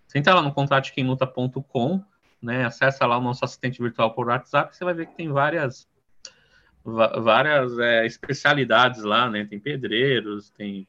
[0.05, 2.03] você entra lá no contratoquemluta.com
[2.45, 2.65] né?
[2.65, 5.87] Acessa lá o nosso assistente virtual por WhatsApp, você vai ver que tem várias
[6.85, 9.43] várias é, especialidades lá, né?
[9.43, 10.87] Tem pedreiros, tem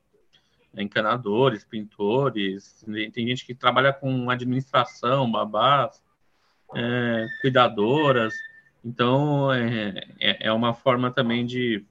[0.77, 6.03] encanadores, pintores, tem gente que trabalha com administração, babás,
[6.75, 8.35] é, cuidadoras.
[8.85, 11.83] Então, é, é, é uma forma também de,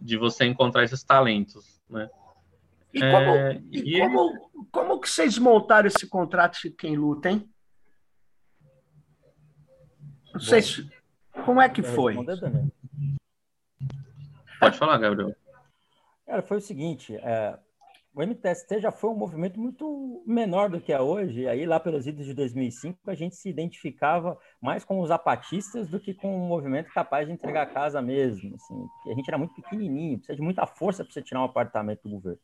[0.00, 2.08] de você encontrar esses talentos, né?
[2.94, 7.48] E, como, é, e como, como que vocês montaram esse contrato de quem luta, hein?
[10.32, 10.90] Não sei se,
[11.44, 12.14] como é que foi?
[14.58, 15.34] Pode falar, Gabriel.
[16.26, 17.58] Cara, foi o seguinte, é,
[18.14, 21.48] o MTST já foi um movimento muito menor do que é hoje.
[21.48, 25.98] Aí, lá pelos idos de 2005, a gente se identificava mais com os zapatistas do
[25.98, 28.54] que com um movimento capaz de entregar a casa mesmo.
[28.54, 28.86] Assim.
[29.10, 32.10] A gente era muito pequenininho, precisa de muita força para você tirar um apartamento do
[32.10, 32.40] governo.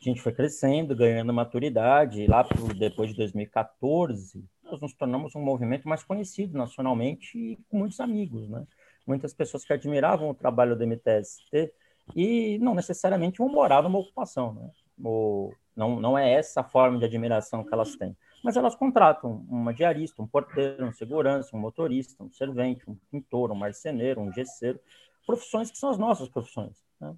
[0.00, 2.22] A gente foi crescendo, ganhando maturidade.
[2.22, 7.56] E lá por, depois de 2014, nós nos tornamos um movimento mais conhecido nacionalmente e
[7.68, 8.66] com muitos amigos, né?
[9.06, 11.72] Muitas pessoas que admiravam o trabalho do MTST
[12.16, 14.70] e não necessariamente vão morar numa ocupação, né?
[15.02, 18.16] ou não, não é essa a forma de admiração que elas têm.
[18.42, 23.50] Mas elas contratam uma diarista, um porteiro, um segurança, um motorista, um servente, um pintor,
[23.50, 24.78] um marceneiro, um gesseiro,
[25.26, 26.76] profissões que são as nossas profissões.
[27.00, 27.14] Né?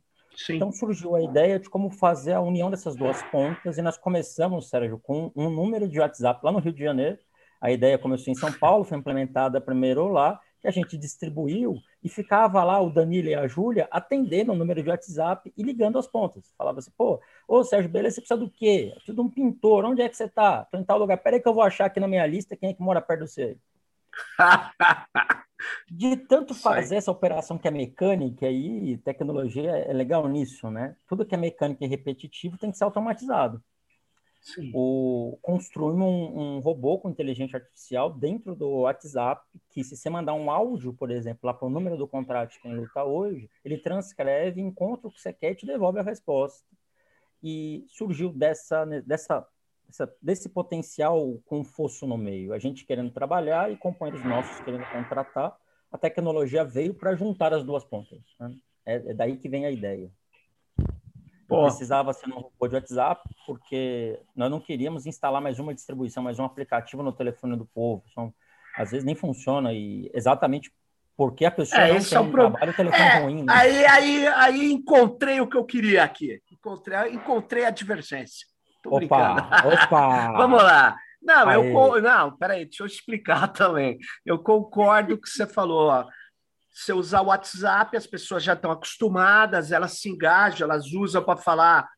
[0.51, 4.69] Então surgiu a ideia de como fazer a união dessas duas pontas e nós começamos,
[4.69, 7.19] Sérgio, com um número de WhatsApp lá no Rio de Janeiro.
[7.61, 12.09] A ideia começou em São Paulo, foi implementada primeiro lá que a gente distribuiu e
[12.09, 16.07] ficava lá o Danilo e a Júlia atendendo o número de WhatsApp e ligando as
[16.07, 16.53] pontas.
[16.57, 18.88] Falava assim, pô, ô Sérgio, beleza, você precisa do quê?
[18.88, 20.64] Eu preciso de um pintor, onde é que você tá?
[20.64, 22.75] Tô em tal lugar, peraí que eu vou achar aqui na minha lista quem é
[22.75, 23.57] que mora perto do você.
[25.90, 30.97] de tanto fazer essa operação que é mecânica aí, tecnologia é legal nisso, né?
[31.07, 33.62] Tudo que é mecânico e repetitivo tem que ser automatizado
[34.73, 40.35] o, construímos um, um, robô com inteligência artificial dentro do WhatsApp, que se você mandar
[40.35, 43.79] um áudio, por exemplo, lá para o número do contrato que ele está hoje, ele
[43.79, 46.65] transcreve, encontra o que você quer e te devolve a resposta.
[47.43, 49.47] E surgiu dessa, dessa,
[49.87, 52.53] dessa, desse potencial com fosso no meio.
[52.53, 55.57] A gente querendo trabalhar e companheiros nossos querendo contratar.
[55.91, 58.21] A tecnologia veio para juntar as duas pontas.
[58.41, 58.55] Né?
[58.85, 60.11] É, é daí que vem a ideia.
[61.49, 66.39] Precisava ser um robô de WhatsApp, porque nós não queríamos instalar mais uma distribuição, mais
[66.39, 68.03] um aplicativo no telefone do povo.
[68.15, 68.33] São,
[68.77, 70.73] às vezes nem funciona e exatamente
[71.17, 72.51] porque a pessoa é, não esse é o pro...
[72.51, 73.43] trabalho, o telefone é, ruim.
[73.43, 73.47] Né?
[73.49, 76.41] Aí, aí, aí encontrei o que eu queria aqui.
[76.53, 78.47] Encontrei, encontrei a divergência.
[78.83, 80.33] Tô opa, opa!
[80.37, 80.97] Vamos lá.
[81.23, 81.57] Não, aí.
[81.57, 83.99] eu não, peraí, deixa eu explicar também.
[84.25, 85.89] Eu concordo com o que você falou.
[85.89, 86.07] Ó.
[86.77, 91.39] Você usar o WhatsApp, as pessoas já estão acostumadas, elas se engajam, elas usam para
[91.39, 91.89] falar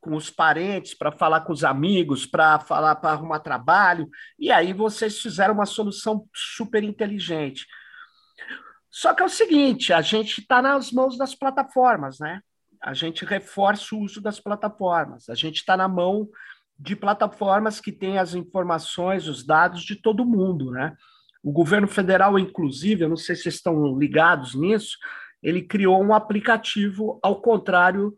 [0.00, 4.08] com os parentes, para falar com os amigos, para falar para arrumar trabalho.
[4.36, 7.64] E aí vocês fizeram uma solução super inteligente.
[8.90, 12.40] Só que é o seguinte, a gente está nas mãos das plataformas, né?
[12.82, 15.28] A gente reforça o uso das plataformas.
[15.28, 16.28] A gente está na mão
[16.76, 20.96] de plataformas que têm as informações, os dados de todo mundo, né?
[21.44, 24.96] O governo federal, inclusive, eu não sei se vocês estão ligados nisso,
[25.42, 28.16] ele criou um aplicativo ao contrário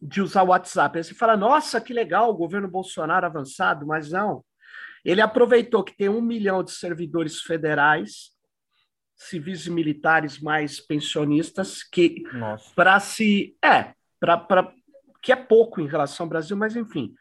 [0.00, 0.98] de usar o WhatsApp.
[0.98, 4.44] Aí você fala, nossa, que legal, o governo Bolsonaro avançado, mas não.
[5.02, 8.32] Ele aproveitou que tem um milhão de servidores federais,
[9.16, 12.24] civis e militares mais pensionistas, que
[12.74, 13.56] para se.
[13.64, 14.70] É, para
[15.22, 17.14] que é pouco em relação ao Brasil, mas enfim.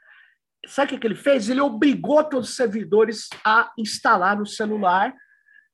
[0.65, 1.49] Sabe o que ele fez?
[1.49, 5.13] Ele obrigou todos os servidores a instalar no celular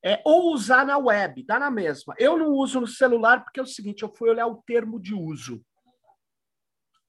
[0.04, 2.16] é, ou usar na web, dá na mesma.
[2.18, 5.14] Eu não uso no celular porque é o seguinte, eu fui olhar o termo de
[5.14, 5.64] uso.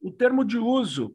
[0.01, 1.15] O termo de uso,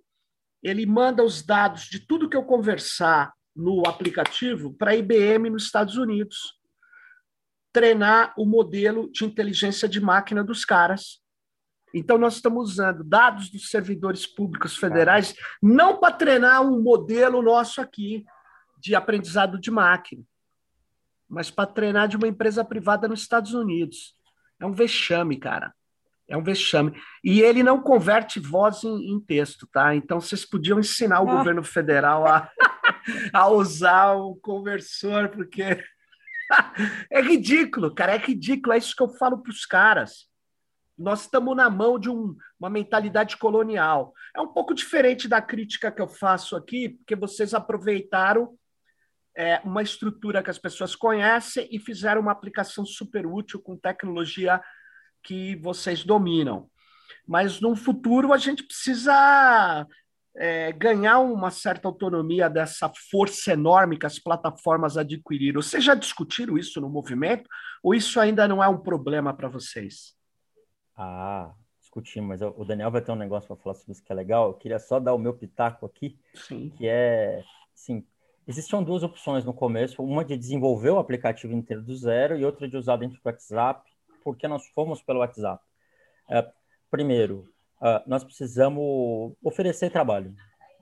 [0.64, 5.66] ele manda os dados de tudo que eu conversar no aplicativo para a IBM nos
[5.66, 6.60] Estados Unidos
[7.72, 11.22] treinar o modelo de inteligência de máquina dos caras
[11.98, 17.80] então, nós estamos usando dados dos servidores públicos federais não para treinar um modelo nosso
[17.80, 18.26] aqui
[18.78, 20.22] de aprendizado de máquina,
[21.30, 24.14] mas para treinar de uma empresa privada nos Estados Unidos.
[24.60, 25.74] É um vexame, cara.
[26.28, 27.02] É um vexame.
[27.24, 29.96] E ele não converte voz em, em texto, tá?
[29.96, 31.36] Então, vocês podiam ensinar o ah.
[31.38, 32.52] governo federal a,
[33.32, 35.64] a usar o conversor, porque
[37.10, 38.16] é ridículo, cara.
[38.16, 38.74] É ridículo.
[38.74, 40.28] É isso que eu falo para os caras
[40.98, 44.14] nós estamos na mão de um, uma mentalidade colonial.
[44.36, 48.58] É um pouco diferente da crítica que eu faço aqui, porque vocês aproveitaram
[49.36, 54.62] é, uma estrutura que as pessoas conhecem e fizeram uma aplicação super útil com tecnologia
[55.22, 56.70] que vocês dominam.
[57.28, 59.86] Mas no futuro a gente precisa
[60.38, 65.62] é, ganhar uma certa autonomia dessa força enorme que as plataformas adquiriram.
[65.62, 67.50] Vocês já discutiram isso no movimento
[67.84, 70.16] ou isso ainda não é um problema para vocês?
[70.96, 74.16] Ah, discutimos, mas o Daniel vai ter um negócio para falar sobre isso que é
[74.16, 74.48] legal.
[74.48, 76.70] Eu queria só dar o meu pitaco aqui, Sim.
[76.78, 78.06] que é, sim,
[78.48, 82.68] existiam duas opções no começo, uma de desenvolver o aplicativo inteiro do zero e outra
[82.68, 83.90] de usar dentro do WhatsApp,
[84.24, 85.64] porque nós fomos pelo WhatsApp.
[86.30, 86.48] É,
[86.90, 87.48] primeiro,
[87.82, 90.36] uh, nós precisamos oferecer trabalho.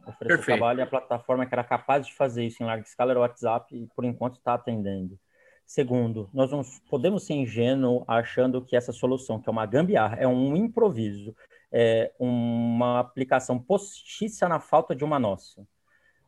[0.06, 0.58] Oferecer Perfeito.
[0.58, 3.24] trabalho e a plataforma que era capaz de fazer isso em larga escala era o
[3.24, 5.18] WhatsApp e, por enquanto, está atendendo.
[5.66, 10.28] Segundo, nós não podemos ser ingênuos achando que essa solução, que é uma gambiarra, é
[10.28, 11.36] um improviso,
[11.72, 15.66] é, uma aplicação postiça na falta de uma nossa.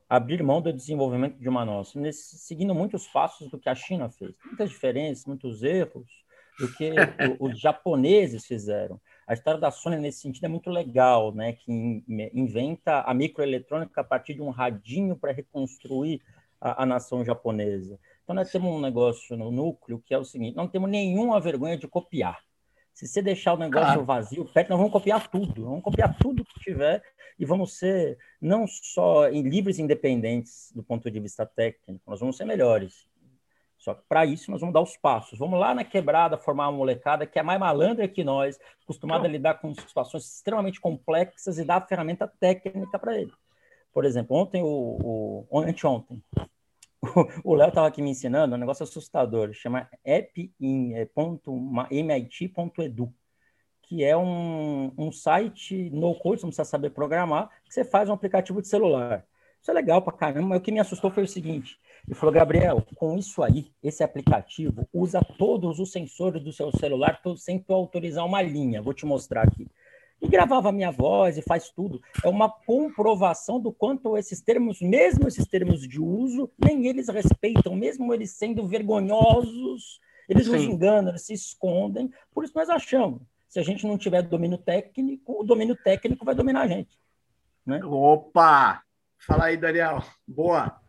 [0.09, 4.09] Abrir mão do desenvolvimento de uma nossa, nesse, seguindo muitos passos do que a China
[4.09, 4.35] fez.
[4.45, 6.25] Muitas diferenças, muitos erros
[6.59, 6.93] do que
[7.39, 8.99] os japoneses fizeram.
[9.27, 11.53] A história da Sony nesse sentido é muito legal, né?
[11.53, 11.71] Que
[12.33, 16.21] inventa a microeletrônica a partir de um radinho para reconstruir
[16.61, 17.99] a, a, nação japonesa.
[18.25, 21.77] Então nós temos um negócio no núcleo que é o seguinte: não temos nenhuma vergonha
[21.77, 22.39] de copiar.
[22.91, 24.05] Se você deixar o negócio claro.
[24.05, 25.65] vazio, perto, nós vamos copiar tudo.
[25.65, 27.03] Vamos copiar tudo que tiver
[27.37, 32.35] e vamos ser não só livres e independentes do ponto de vista técnico, nós vamos
[32.35, 33.05] ser melhores.
[33.77, 35.37] Só que para isso nós vamos dar os passos.
[35.37, 39.29] Vamos lá na quebrada formar uma molecada que é mais malandra que nós, acostumada a
[39.29, 43.31] lidar com situações extremamente complexas e dar a ferramenta técnica para ele.
[43.93, 46.23] Por exemplo, ontem, o, o anteontem,
[47.43, 51.13] o Léo estava aqui me ensinando um negócio assustador, chama appin.mit.edu,
[53.81, 58.09] que é um, um site no code, você não precisa saber programar, que você faz
[58.09, 59.25] um aplicativo de celular.
[59.61, 62.33] Isso é legal pra caramba, mas o que me assustou foi o seguinte: ele falou,
[62.33, 67.73] Gabriel, com isso aí, esse aplicativo usa todos os sensores do seu celular sem tu
[67.73, 68.81] autorizar uma linha.
[68.81, 69.67] Vou te mostrar aqui
[70.21, 72.01] e gravava a minha voz e faz tudo.
[72.23, 77.75] É uma comprovação do quanto esses termos, mesmo esses termos de uso, nem eles respeitam,
[77.75, 80.51] mesmo eles sendo vergonhosos, eles Sim.
[80.51, 82.11] nos enganam, eles se escondem.
[82.33, 86.35] Por isso nós achamos, se a gente não tiver domínio técnico, o domínio técnico vai
[86.35, 86.97] dominar a gente.
[87.65, 87.83] Né?
[87.83, 88.81] Opa!
[89.17, 90.03] Fala aí, Daniel.
[90.27, 90.79] Boa!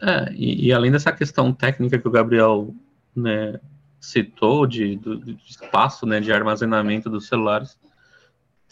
[0.00, 2.74] É, e, e, além dessa questão técnica que o Gabriel
[3.14, 3.60] né,
[4.00, 7.78] citou de, do, de espaço né, de armazenamento dos celulares,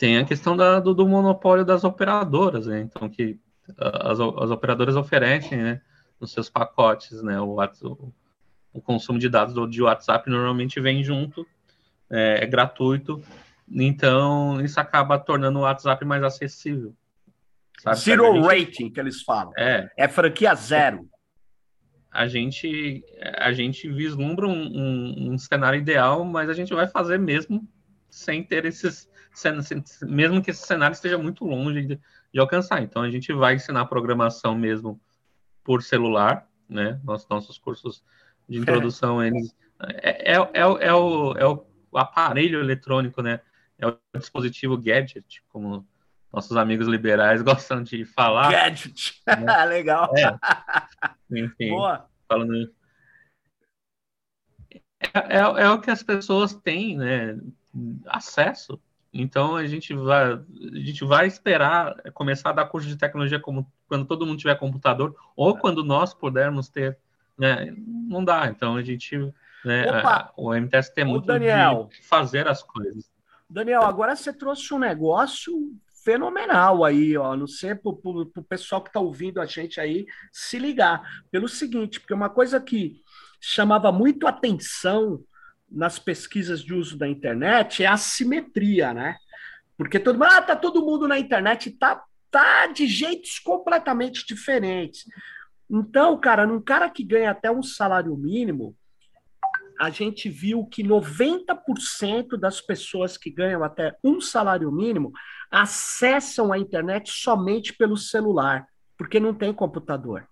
[0.01, 2.81] tem a questão da, do, do, monopólio das operadoras, né?
[2.81, 3.39] Então, que
[3.77, 5.83] as, as operadoras oferecem, né,
[6.19, 8.13] nos seus pacotes, né, o, o,
[8.73, 11.47] o consumo de dados do, de WhatsApp normalmente vem junto,
[12.09, 13.23] é, é, gratuito,
[13.71, 16.95] então isso acaba tornando o WhatsApp mais acessível.
[17.79, 17.99] Sabe?
[17.99, 19.53] Zero gente, rating, que eles falam.
[19.59, 21.07] É, é franquia zero.
[22.11, 23.05] A gente,
[23.37, 27.69] a gente vislumbra um, um, um cenário ideal, mas a gente vai fazer mesmo
[28.09, 29.10] sem ter esses
[30.03, 32.01] mesmo que esse cenário esteja muito longe de,
[32.33, 32.83] de, alcançar.
[32.83, 35.01] Então, a gente vai ensinar programação mesmo
[35.65, 37.01] por celular, né?
[37.05, 38.05] Nossos, nossos cursos
[38.49, 38.61] de é.
[38.61, 39.55] introdução, eles,
[40.03, 41.65] é, é, é, é, o, é o
[41.99, 43.41] aparelho eletrônico, né?
[43.79, 45.87] É o dispositivo gadget, como
[46.33, 48.51] nossos amigos liberais gostam de falar.
[48.51, 49.65] Gadget, né?
[49.67, 50.13] legal.
[50.17, 50.39] É.
[51.31, 52.09] Enfim, Boa.
[52.29, 52.71] falando
[55.01, 57.39] é, é, é, o que as pessoas têm, né?
[58.07, 58.81] Acesso
[59.13, 60.41] então a gente vai, a
[60.75, 65.15] gente vai esperar começar a dar curso de tecnologia como quando todo mundo tiver computador
[65.35, 66.97] ou quando nós pudermos ter,
[67.37, 67.75] né?
[67.77, 68.47] Não dá.
[68.47, 69.17] Então a gente,
[69.65, 73.11] né, a, o MTS tem muito Daniel, de fazer as coisas.
[73.49, 75.53] Daniel, agora você trouxe um negócio
[76.05, 77.37] fenomenal aí, ó.
[77.37, 81.03] Não sei para o pessoal que está ouvindo a gente aí se ligar.
[81.33, 83.03] Pelo seguinte, porque uma coisa que
[83.41, 85.21] chamava muito atenção
[85.71, 89.17] nas pesquisas de uso da internet é a simetria, né?
[89.77, 95.05] Porque todo mundo, ah, tá todo mundo na internet, tá, tá de jeitos completamente diferentes.
[95.71, 98.77] Então, cara, num cara que ganha até um salário mínimo,
[99.81, 105.13] a gente viu que 90% das pessoas que ganham até um salário mínimo
[105.51, 108.67] acessam a internet somente pelo celular,
[108.99, 110.29] porque não tem computador.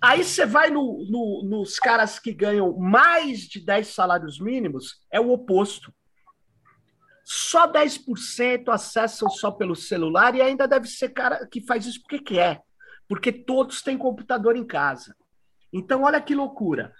[0.00, 5.20] Aí você vai no, no, nos caras que ganham mais de 10 salários mínimos, é
[5.20, 5.92] o oposto.
[7.24, 12.18] Só 10% acessam só pelo celular e ainda deve ser cara que faz isso porque
[12.18, 12.62] quer.
[13.08, 15.14] Porque todos têm computador em casa.
[15.72, 16.92] Então, olha que loucura.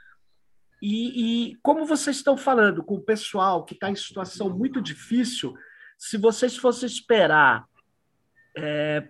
[0.80, 5.54] E, e como vocês estão falando com o pessoal que está em situação muito difícil,
[5.96, 7.64] se vocês fossem esperar
[8.56, 9.08] é,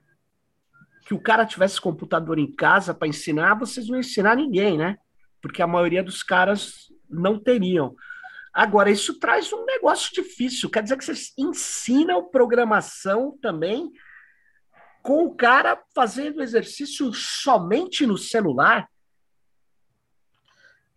[1.05, 4.97] que o cara tivesse computador em casa para ensinar, vocês não ensinar ninguém, né?
[5.41, 7.95] Porque a maioria dos caras não teriam.
[8.53, 10.71] Agora, isso traz um negócio difícil.
[10.71, 13.91] Quer dizer que vocês ensinam programação também
[15.03, 18.89] com o cara fazendo exercício somente no celular?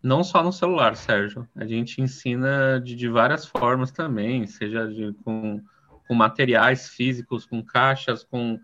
[0.04, 1.48] Não só no celular, Sérgio.
[1.56, 5.60] A gente ensina de, de várias formas também, seja de, com,
[6.08, 8.60] com materiais físicos, com caixas, com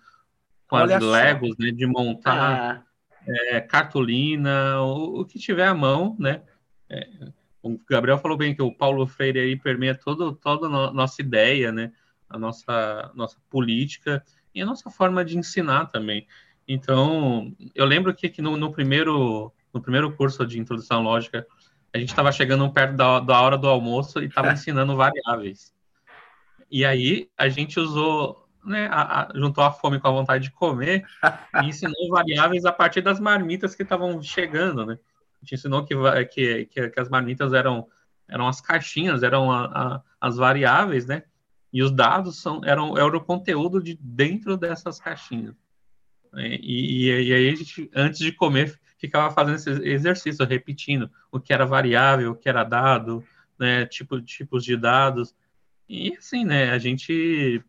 [0.72, 2.86] com Olha as Legos, né, de montar
[3.28, 3.58] é.
[3.58, 6.44] É, cartolina, o, o, que tiver à mão, né?
[6.90, 7.10] É,
[7.62, 11.74] o Gabriel falou bem que o Paulo Freire aí permeia todo, toda a nossa ideia,
[11.74, 11.92] né?
[12.30, 14.24] A nossa, nossa política
[14.56, 16.26] e a nossa forma de ensinar também.
[16.66, 21.46] Então, eu lembro que, que no, no, primeiro, no primeiro curso de introdução lógica,
[21.94, 25.74] a gente estava chegando perto da, da hora do almoço e estava ensinando variáveis.
[26.72, 30.52] E aí a gente usou, né, a, a, juntou a fome com a vontade de
[30.52, 31.06] comer
[31.62, 34.98] e ensinou variáveis a partir das marmitas que estavam chegando, né?
[35.42, 35.96] A gente ensinou que,
[36.26, 37.88] que, que, que as marmitas eram,
[38.28, 41.24] eram as caixinhas, eram a, as variáveis, né?
[41.74, 45.56] E os dados são, eram, eram o conteúdo de dentro dessas caixinhas.
[46.36, 51.40] E, e, e aí a gente, antes de comer, ficava fazendo esse exercício, repetindo o
[51.40, 53.24] que era variável, o que era dado,
[53.58, 55.34] né, tipo, tipos de dados.
[55.90, 57.64] E assim, né, a gente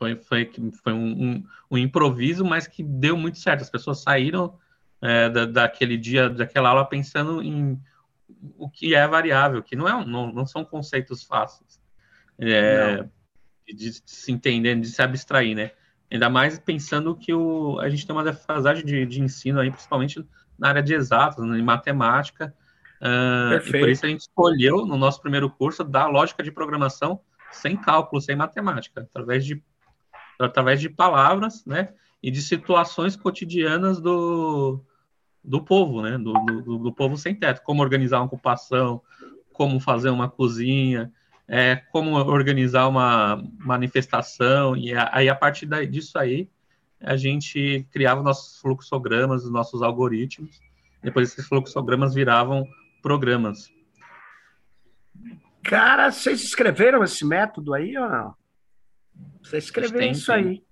[0.00, 0.50] foi, foi,
[0.82, 3.60] foi um, um, um improviso, mas que deu muito certo.
[3.60, 4.58] As pessoas saíram
[5.02, 7.78] é, da, daquele dia, daquela aula, pensando em
[8.56, 11.78] o que é variável, que não, é, não, não são conceitos fáceis
[12.38, 13.04] é,
[13.66, 15.72] de, de, se entender, de se abstrair, né?
[16.10, 20.26] Ainda mais pensando que o, a gente tem uma defasagem de, de ensino aí, principalmente
[20.58, 22.54] na área de exatas, né, em matemática.
[23.02, 27.20] Uh, e por isso a gente escolheu, no nosso primeiro curso, dar lógica de programação
[27.52, 29.62] sem cálculo, sem matemática, através de,
[30.40, 31.92] através de palavras, né?
[32.22, 34.80] E de situações cotidianas do,
[35.42, 36.18] do povo, né?
[36.18, 37.62] Do, do, do povo sem teto.
[37.62, 39.02] Como organizar uma ocupação,
[39.52, 41.12] como fazer uma cozinha,
[41.46, 46.48] é, como organizar uma manifestação, e aí a partir disso aí
[47.00, 50.60] a gente criava nossos fluxogramas, os nossos algoritmos,
[51.02, 52.64] depois esses fluxogramas viravam
[53.02, 53.68] programas.
[55.62, 58.39] Cara, vocês escreveram esse método aí ou não?
[59.42, 60.62] Vocês escreveram isso aí.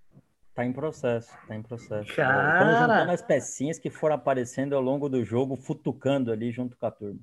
[0.55, 2.15] Tá em processo, tá em processo.
[2.17, 2.55] Cara...
[2.55, 6.87] Estamos juntando as pecinhas que foram aparecendo ao longo do jogo, futucando ali junto com
[6.87, 7.21] a turma.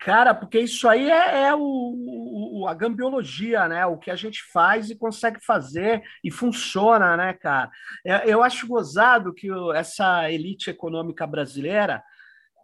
[0.00, 3.86] Cara, porque isso aí é, é o, o, a gambiologia, né?
[3.86, 7.70] O que a gente faz e consegue fazer e funciona, né, cara?
[8.04, 12.02] É, eu acho gozado que essa elite econômica brasileira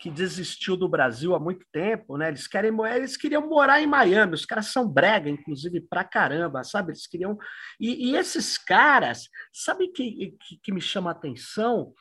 [0.01, 2.28] que desistiu do Brasil há muito tempo, né?
[2.28, 6.92] Eles querem eles queriam morar em Miami, os caras são brega, inclusive, pra caramba, sabe?
[6.92, 7.36] Eles queriam.
[7.78, 11.92] E, e esses caras, sabe que, que, que me chama a atenção?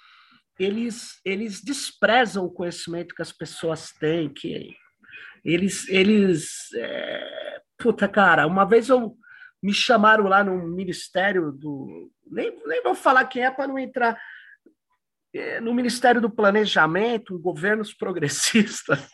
[0.58, 4.74] Eles, eles desprezam o conhecimento que as pessoas têm, que
[5.43, 7.62] eles, eles, é...
[7.78, 9.18] puta cara, uma vez eu
[9.62, 14.18] me chamaram lá no ministério do, nem, nem vou falar quem é para não entrar
[15.61, 19.09] no Ministério do Planejamento, governos progressistas.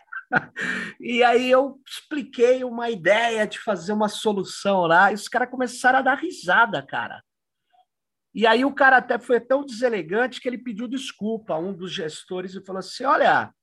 [1.00, 6.00] E aí eu expliquei uma ideia de fazer uma solução lá, e os caras começaram
[6.00, 7.24] a dar risada, cara.
[8.34, 11.94] E aí o cara até foi tão deselegante que ele pediu desculpa a um dos
[11.94, 13.54] gestores e falou assim: olha,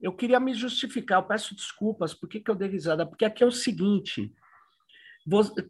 [0.00, 3.06] eu queria me justificar, eu peço desculpas, por que, que eu dei risada?
[3.06, 4.32] Porque aqui é o seguinte,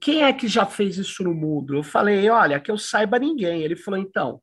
[0.00, 1.76] quem é que já fez isso no mundo?
[1.76, 3.62] Eu falei, olha, que eu saiba ninguém.
[3.62, 4.42] Ele falou, então,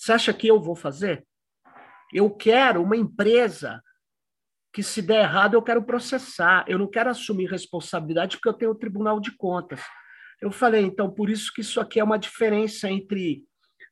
[0.00, 1.26] você acha que eu vou fazer?
[2.10, 3.82] Eu quero uma empresa
[4.72, 8.70] que se der errado eu quero processar, eu não quero assumir responsabilidade porque eu tenho
[8.70, 9.82] o Tribunal de Contas.
[10.40, 13.44] Eu falei, então, por isso que isso aqui é uma diferença entre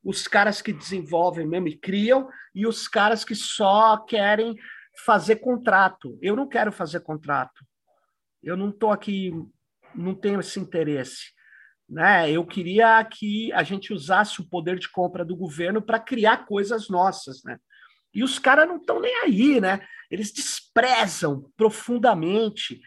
[0.02, 4.56] os caras que desenvolvem mesmo e criam e os caras que só querem
[5.04, 6.18] fazer contrato.
[6.22, 7.62] Eu não quero fazer contrato.
[8.42, 9.30] Eu não estou aqui,
[9.94, 11.34] não tenho esse interesse.
[11.89, 12.30] Né?
[12.30, 16.89] Eu queria que a gente usasse o poder de compra do governo para criar coisas
[16.89, 17.43] nossas.
[17.45, 17.59] Né?
[18.14, 19.80] E os caras não estão nem aí, né?
[20.11, 22.80] Eles desprezam profundamente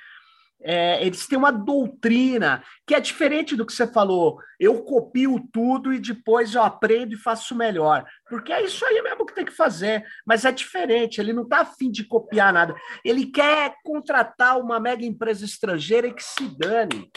[0.63, 4.37] é, eles têm uma doutrina que é diferente do que você falou.
[4.59, 8.05] Eu copio tudo e depois eu aprendo e faço melhor.
[8.29, 10.05] Porque é isso aí mesmo que tem que fazer.
[10.25, 11.19] Mas é diferente.
[11.19, 12.75] Ele não está afim de copiar nada.
[13.03, 17.09] Ele quer contratar uma mega empresa estrangeira e que se dane.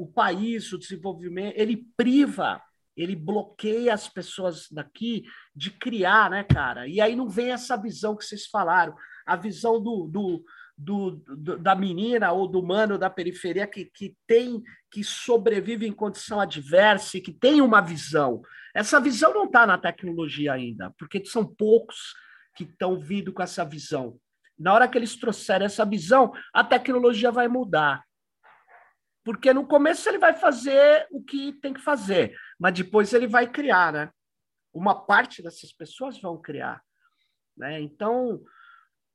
[0.00, 2.62] O país, o desenvolvimento, ele priva,
[2.96, 5.24] ele bloqueia as pessoas daqui
[5.54, 6.88] de criar, né, cara?
[6.88, 8.94] E aí não vem essa visão que vocês falaram,
[9.26, 10.44] a visão do, do
[10.82, 15.92] do, do, da menina ou do mano da periferia que, que tem que sobrevive em
[15.92, 18.40] condição adversa e que tem uma visão.
[18.74, 22.14] Essa visão não está na tecnologia ainda, porque são poucos
[22.56, 24.18] que estão vindo com essa visão.
[24.58, 28.02] Na hora que eles trouxerem essa visão, a tecnologia vai mudar.
[29.24, 33.46] Porque no começo ele vai fazer o que tem que fazer, mas depois ele vai
[33.46, 34.10] criar, né?
[34.72, 36.82] Uma parte dessas pessoas vão criar.
[37.56, 37.80] Né?
[37.80, 38.40] Então,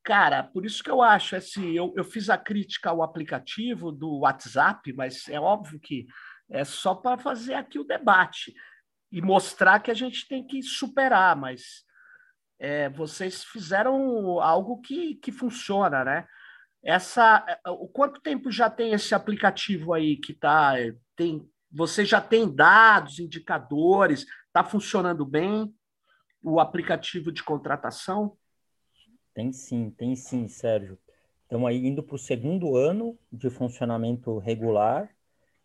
[0.06, 4.20] Cara, por isso que eu acho assim, eu, eu fiz a crítica ao aplicativo do
[4.20, 6.06] WhatsApp, mas é óbvio que
[6.48, 8.54] é só para fazer aqui o debate
[9.10, 11.84] e mostrar que a gente tem que superar, mas
[12.60, 16.28] é, vocês fizeram algo que, que funciona, né?
[16.86, 20.74] Essa, o quanto tempo já tem esse aplicativo aí que tá
[21.16, 25.74] tem você já tem dados, indicadores, está funcionando bem
[26.40, 28.36] o aplicativo de contratação?
[29.34, 30.96] Tem sim, tem sim, Sérgio.
[31.42, 35.10] Estamos aí indo para o segundo ano de funcionamento regular.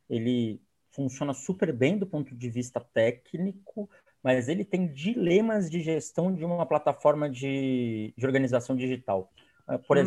[0.10, 0.60] ele
[0.92, 3.88] funciona super bem do ponto de vista técnico,
[4.22, 9.32] mas ele tem dilemas de gestão de uma plataforma de, de organização digital.
[9.68, 10.02] Ah, por hum.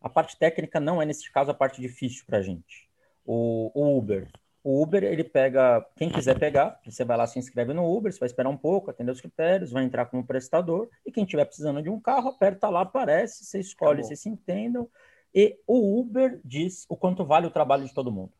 [0.00, 2.88] A parte técnica não é, nesse caso, a parte difícil para a gente.
[3.24, 4.28] O, o, Uber.
[4.62, 8.18] O Uber, ele pega, quem quiser pegar, você vai lá, se inscreve no Uber, você
[8.18, 11.82] vai esperar um pouco, atender os critérios, vai entrar como prestador, e quem estiver precisando
[11.82, 14.88] de um carro, aperta lá, aparece, você escolhe, vocês se entendam,
[15.34, 18.32] e o Uber diz o quanto vale o trabalho de todo mundo.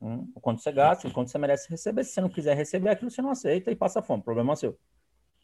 [0.00, 2.02] Hum, o quanto você gasta, o quanto você merece receber.
[2.04, 4.22] Se você não quiser receber aquilo, você não aceita e passa fome.
[4.22, 4.76] Problema seu.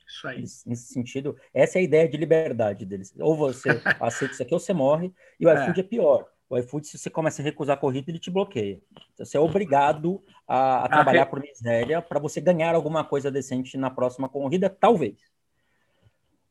[0.08, 0.38] Isso aí.
[0.38, 3.14] Nesse sentido, essa é a ideia de liberdade deles.
[3.18, 3.68] Ou você
[4.00, 5.12] aceita isso aqui ou você morre.
[5.38, 5.62] E o é.
[5.62, 6.26] iFood é pior.
[6.48, 8.80] O iFood, se você começa a recusar a corrida, ele te bloqueia.
[9.12, 13.76] Então, você é obrigado a, a trabalhar por miséria para você ganhar alguma coisa decente
[13.76, 15.18] na próxima corrida, talvez.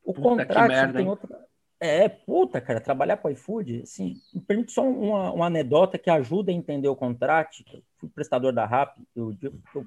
[0.03, 1.47] O Puta contrato merda, tem outra.
[1.79, 6.51] É, puta, cara, trabalhar com iFood, assim, me permite só uma, uma anedota que ajuda
[6.51, 7.63] a entender o contrato.
[7.71, 9.85] Eu fui prestador da RAP, eu, eu, eu,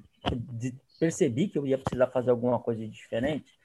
[0.99, 3.60] percebi que eu ia precisar fazer alguma coisa diferente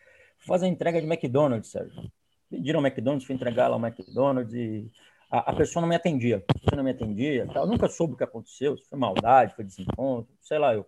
[0.47, 2.11] fazer entrega de McDonald's, Sérgio.
[2.49, 4.91] Pediram McDonald's, fui entregar lá o McDonald's e
[5.31, 6.45] a, a, pessoa não me atendia.
[6.49, 9.65] A pessoa não me atendia, eu nunca soube o que aconteceu, se foi maldade, foi
[9.65, 10.87] desencontro, sei lá eu.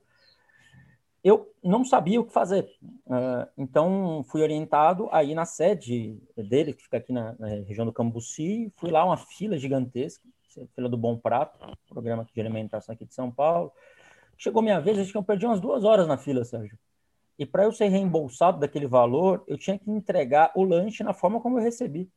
[1.23, 2.71] Eu não sabia o que fazer.
[2.81, 7.93] Uh, então, fui orientado aí na sede dele, que fica aqui na, na, região do
[7.93, 8.73] Cambuci.
[8.77, 10.23] Fui lá, uma fila gigantesca,
[10.77, 13.73] fila do Bom Prato, programa de alimentação aqui de São Paulo.
[14.39, 16.79] Chegou minha vez, acho que eu perdi umas duas horas na fila, Sérgio.
[17.39, 21.41] E para eu ser reembolsado daquele valor, eu tinha que entregar o lanche na forma
[21.41, 22.11] como eu recebi.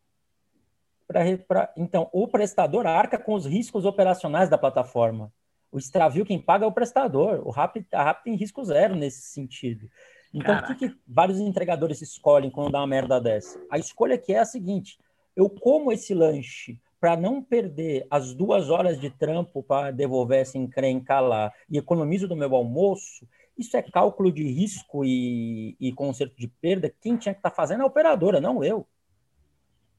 [1.07, 5.31] Pra, pra, então, o prestador arca com os riscos operacionais da plataforma.
[5.71, 7.41] O extravio, quem paga é o prestador.
[7.45, 9.87] O RAP, a RAP tem risco zero nesse sentido.
[10.33, 10.73] Então, Caraca.
[10.73, 13.61] o que, que vários entregadores escolhem quando dá uma merda dessa?
[13.69, 14.97] A escolha que é a seguinte:
[15.35, 20.57] eu como esse lanche para não perder as duas horas de trampo para devolver essa
[20.57, 23.27] encrenca lá e economizo do meu almoço,
[23.57, 26.93] isso é cálculo de risco e, e conserto de perda.
[27.01, 28.87] Quem tinha que estar tá fazendo é a operadora, não eu.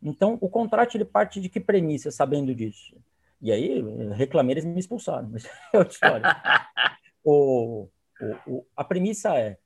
[0.03, 2.97] Então, o contrato ele parte de que premissa, sabendo disso?
[3.41, 3.83] E aí,
[4.13, 6.43] reclamei, eles me expulsaram, mas é outra história.
[7.25, 7.89] o,
[8.21, 9.59] o, o, a premissa é,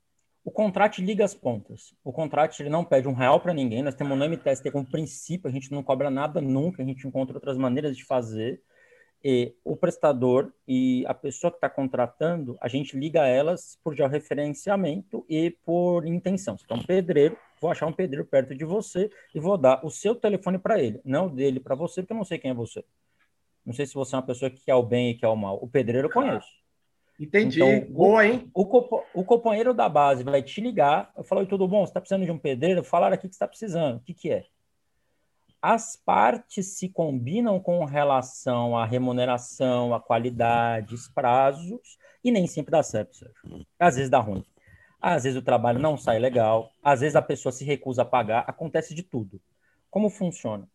[0.47, 1.93] o contrato liga as pontas.
[2.05, 3.83] O contrato ele não pede um real para ninguém.
[3.83, 7.37] Nós temos no MTST como princípio, a gente não cobra nada nunca, a gente encontra
[7.37, 8.63] outras maneiras de fazer
[9.29, 15.27] e o prestador e a pessoa que está contratando, a gente liga elas por georreferenciamento
[15.29, 16.57] e por intenção.
[16.65, 20.61] Então, pedreiro, vou achar um pedreiro perto de você e vou dar o seu telefone
[20.61, 22.85] para ele, não dele para você, porque eu não sei quem é você.
[23.65, 25.59] Não sei se você é uma pessoa que quer o bem e quer o mal.
[25.61, 26.47] O pedreiro eu conheço.
[27.19, 27.61] Entendi.
[27.61, 28.49] Então, Boa, hein?
[28.55, 28.63] O,
[29.13, 31.11] o, companheiro da base vai te ligar.
[31.17, 31.85] Eu falo, tudo bom?
[31.85, 32.85] Você está precisando de um pedreiro?
[32.85, 33.97] Falaram aqui que você está precisando.
[33.97, 34.45] O que, que é?
[35.69, 42.85] As partes se combinam com relação à remuneração, à qualidades, prazos, e nem sempre dá
[42.85, 43.67] certo, Sérgio.
[43.77, 44.45] Às vezes dá ruim.
[45.03, 48.45] Às vezes o trabalho não sai legal, às vezes a pessoa se recusa a pagar,
[48.47, 49.41] acontece de tudo.
[49.91, 50.69] Como funciona?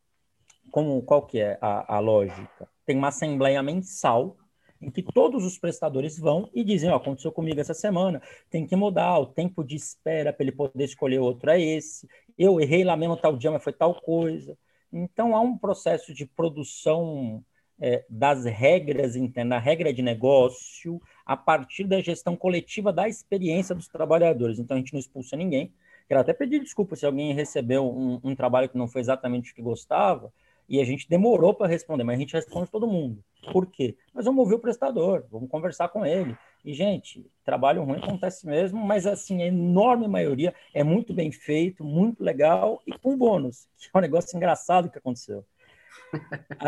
[0.69, 2.67] Como, qual que é a, a lógica?
[2.85, 4.35] Tem uma assembleia mensal
[4.81, 8.75] em que todos os prestadores vão e dizem, ó, aconteceu comigo essa semana, tem que
[8.75, 12.97] mudar, o tempo de espera para ele poder escolher outro é esse, eu errei lá
[12.97, 14.57] mesmo tal dia, mas foi tal coisa.
[14.91, 17.43] Então, há um processo de produção
[17.79, 23.73] é, das regras internas, a regra de negócio, a partir da gestão coletiva da experiência
[23.73, 24.59] dos trabalhadores.
[24.59, 25.73] Então, a gente não expulsa ninguém.
[26.07, 29.55] Quero até pedir desculpa se alguém recebeu um, um trabalho que não foi exatamente o
[29.55, 30.31] que gostava,
[30.67, 33.23] e a gente demorou para responder, mas a gente responde todo mundo.
[33.51, 33.97] Por quê?
[34.13, 36.37] Nós vamos ouvir o prestador, vamos conversar com ele.
[36.63, 41.83] E, gente, trabalho ruim acontece mesmo, mas, assim, a enorme maioria é muito bem feito,
[41.83, 45.43] muito legal e com bônus, que é um negócio engraçado que aconteceu.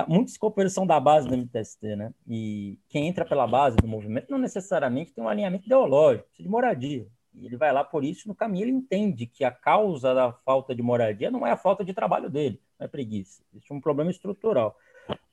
[0.08, 2.14] Muitos companheiros são da base do MTST, né?
[2.28, 6.52] E quem entra pela base do movimento não necessariamente tem um alinhamento ideológico, precisa de
[6.52, 7.08] moradia.
[7.36, 10.76] E ele vai lá por isso, no caminho ele entende que a causa da falta
[10.76, 13.42] de moradia não é a falta de trabalho dele, não é preguiça.
[13.52, 14.78] Existe um problema estrutural.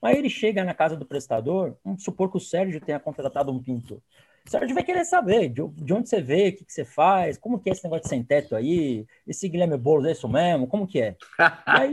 [0.02, 3.62] Aí ele chega na casa do prestador, vamos supor que o Sérgio tenha contratado um
[3.62, 4.00] pintor.
[4.46, 7.36] O Sérgio vai querer saber de, de onde você vê, o que, que, você faz,
[7.36, 10.66] como que é esse negócio de sem teto aí, esse Guilherme Boulos é isso mesmo,
[10.66, 11.16] como que é?
[11.66, 11.92] aí,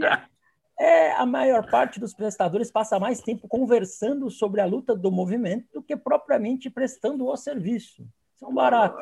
[0.79, 5.67] é, a maior parte dos prestadores passa mais tempo conversando sobre a luta do movimento
[5.73, 8.07] do que propriamente prestando o serviço.
[8.35, 8.95] Isso é um barato.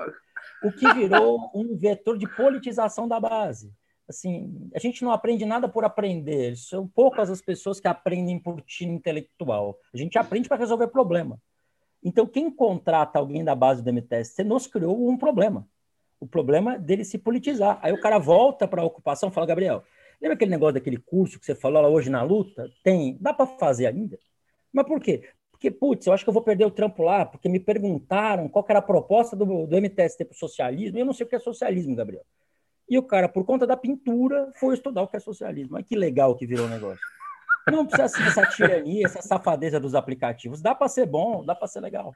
[0.64, 3.74] O que virou um vetor de politização da base
[4.08, 6.56] assim, a gente não aprende nada por aprender.
[6.56, 9.78] São poucas as pessoas que aprendem por tiro intelectual.
[9.94, 11.40] A gente aprende para resolver problema.
[12.04, 15.68] Então, quem contrata alguém da base do MTST nos criou um problema.
[16.20, 17.80] O problema dele se politizar.
[17.82, 19.84] Aí o cara volta para a ocupação e fala, Gabriel,
[20.22, 22.70] lembra aquele negócio daquele curso que você falou lá hoje na luta?
[22.84, 24.20] Tem, dá para fazer ainda?
[24.72, 25.28] Mas por quê?
[25.66, 28.48] Porque porque, putz, eu acho que eu vou perder o trampo lá, porque me perguntaram
[28.48, 31.30] qual era a proposta do, do MTST para o socialismo, e eu não sei o
[31.30, 32.24] que é socialismo, Gabriel.
[32.88, 35.74] E o cara, por conta da pintura, foi estudar o que é socialismo.
[35.74, 37.00] Mas que legal que virou o negócio.
[37.68, 40.62] Não precisa ser essa tirania, essa safadeza dos aplicativos.
[40.62, 42.14] Dá para ser bom, dá para ser legal.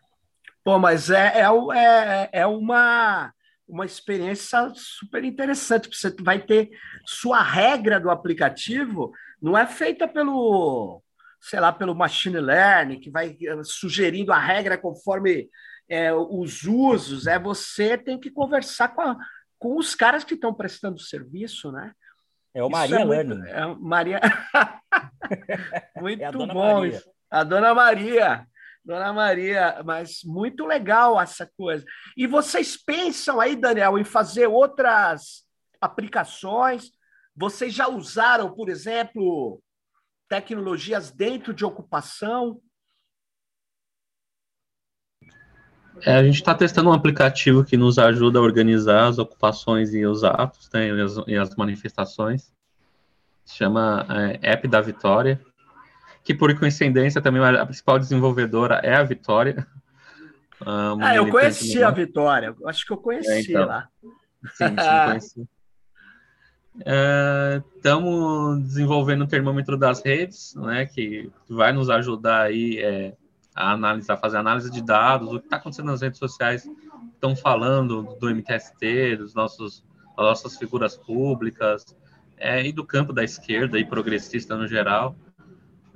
[0.64, 1.46] Pô, mas é, é,
[1.76, 3.34] é, é uma,
[3.68, 5.90] uma experiência super interessante.
[5.92, 6.70] Você vai ter
[7.04, 11.02] sua regra do aplicativo, não é feita pelo,
[11.40, 15.50] sei lá, pelo machine learning, que vai eh, sugerindo a regra conforme
[15.88, 17.28] é, os usos.
[17.28, 19.18] É você tem que conversar com, a,
[19.58, 21.94] com os caras que estão prestando serviço, né?
[22.54, 23.48] É o Maria é Learning.
[23.48, 24.20] É Maria.
[26.00, 26.98] muito é bom Maria.
[26.98, 27.10] isso.
[27.30, 28.46] A Dona Maria.
[28.84, 31.86] Dona Maria, mas muito legal essa coisa.
[32.18, 35.44] E vocês pensam aí, Daniel, em fazer outras
[35.80, 36.90] aplicações?
[37.36, 39.62] Vocês já usaram, por exemplo,
[40.30, 42.62] tecnologias dentro de ocupação?
[46.06, 50.06] É, a gente está testando um aplicativo que nos ajuda a organizar as ocupações e
[50.06, 52.54] os atos né, e, as, e, as, manifestações.
[53.44, 54.06] Se chama
[54.42, 55.42] é, App da Vitória,
[56.24, 59.68] que por coincidência também a principal desenvolvedora é a Vitória.
[60.66, 63.90] ah, eu conheci a Vitória, acho que eu conheci é, então, lá.
[64.54, 65.50] Sim, sim, conheci.
[67.76, 73.16] Estamos é, desenvolvendo o termômetro das redes, né, que vai nos ajudar aí é,
[73.54, 76.70] a analisar, fazer análise de dados, o que está acontecendo nas redes sociais,
[77.14, 79.84] estão falando do MTST, dos nossos,
[80.16, 81.96] das nossas figuras públicas,
[82.38, 85.16] é, e do campo da esquerda e progressista no geral.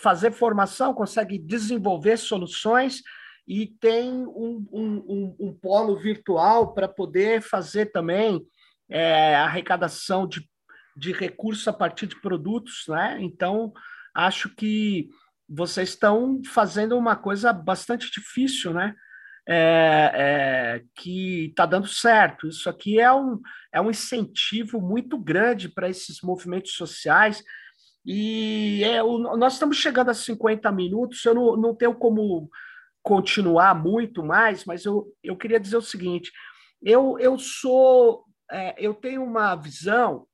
[0.00, 3.02] fazer formação, conseguem desenvolver soluções
[3.48, 8.46] e tem um, um, um, um polo virtual para poder fazer também
[8.88, 10.46] é, arrecadação de,
[10.94, 13.16] de recursos a partir de produtos, né?
[13.20, 13.72] Então,
[14.14, 15.08] acho que
[15.48, 18.94] vocês estão fazendo uma coisa bastante difícil, né?
[19.48, 22.46] é, é, que está dando certo.
[22.46, 23.40] Isso aqui é um,
[23.72, 27.42] é um incentivo muito grande para esses movimentos sociais.
[28.04, 32.50] E é, o, nós estamos chegando a 50 minutos, eu não, não tenho como
[33.02, 36.30] continuar muito mais, mas eu, eu queria dizer o seguinte:
[36.82, 40.26] eu, eu sou, é, eu tenho uma visão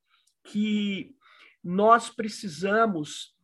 [0.45, 1.15] que
[1.63, 3.35] nós precisamos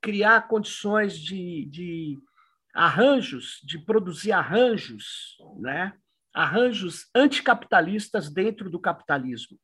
[0.00, 2.18] criar condições de, de
[2.74, 5.92] arranjos, de produzir arranjos, né?
[6.32, 9.58] arranjos anticapitalistas dentro do capitalismo.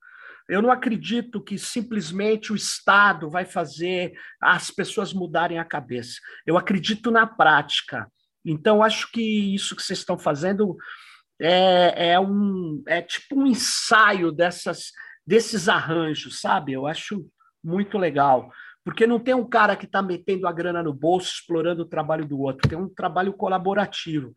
[0.48, 6.20] Eu não acredito que simplesmente o Estado vai fazer as pessoas mudarem a cabeça.
[6.46, 8.10] Eu acredito na prática.
[8.46, 9.20] Então, acho que
[9.54, 10.76] isso que vocês estão fazendo
[11.40, 14.92] é, é, um, é tipo um ensaio dessas,
[15.26, 16.72] desses arranjos, sabe?
[16.72, 17.26] Eu acho
[17.62, 18.50] muito legal.
[18.84, 22.24] Porque não tem um cara que está metendo a grana no bolso, explorando o trabalho
[22.24, 24.32] do outro, tem um trabalho colaborativo.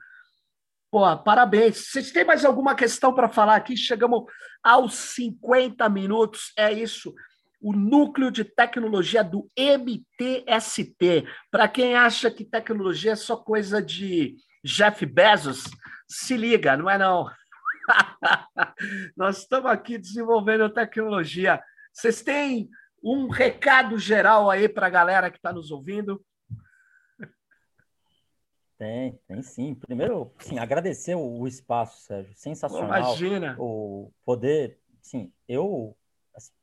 [0.92, 1.92] Pô, parabéns.
[1.92, 3.78] Vocês têm mais alguma questão para falar aqui?
[3.78, 4.24] Chegamos
[4.64, 6.52] aos 50 minutos.
[6.58, 7.14] É isso.
[7.62, 11.26] O núcleo de tecnologia do MTST.
[11.52, 15.66] Para quem acha que tecnologia é só coisa de Jeff Bezos,
[16.08, 17.30] se liga, não é não.
[19.16, 21.62] Nós estamos aqui desenvolvendo tecnologia.
[21.94, 22.70] Vocês têm
[23.04, 26.24] um recado geral aí para a galera que está nos ouvindo?
[28.78, 29.76] Tem, tem sim.
[29.76, 32.34] Primeiro, sim, agradecer o, espaço, Sérgio.
[32.36, 32.88] Sensacional.
[32.88, 33.56] Imagina.
[33.60, 35.98] O poder, sim, eu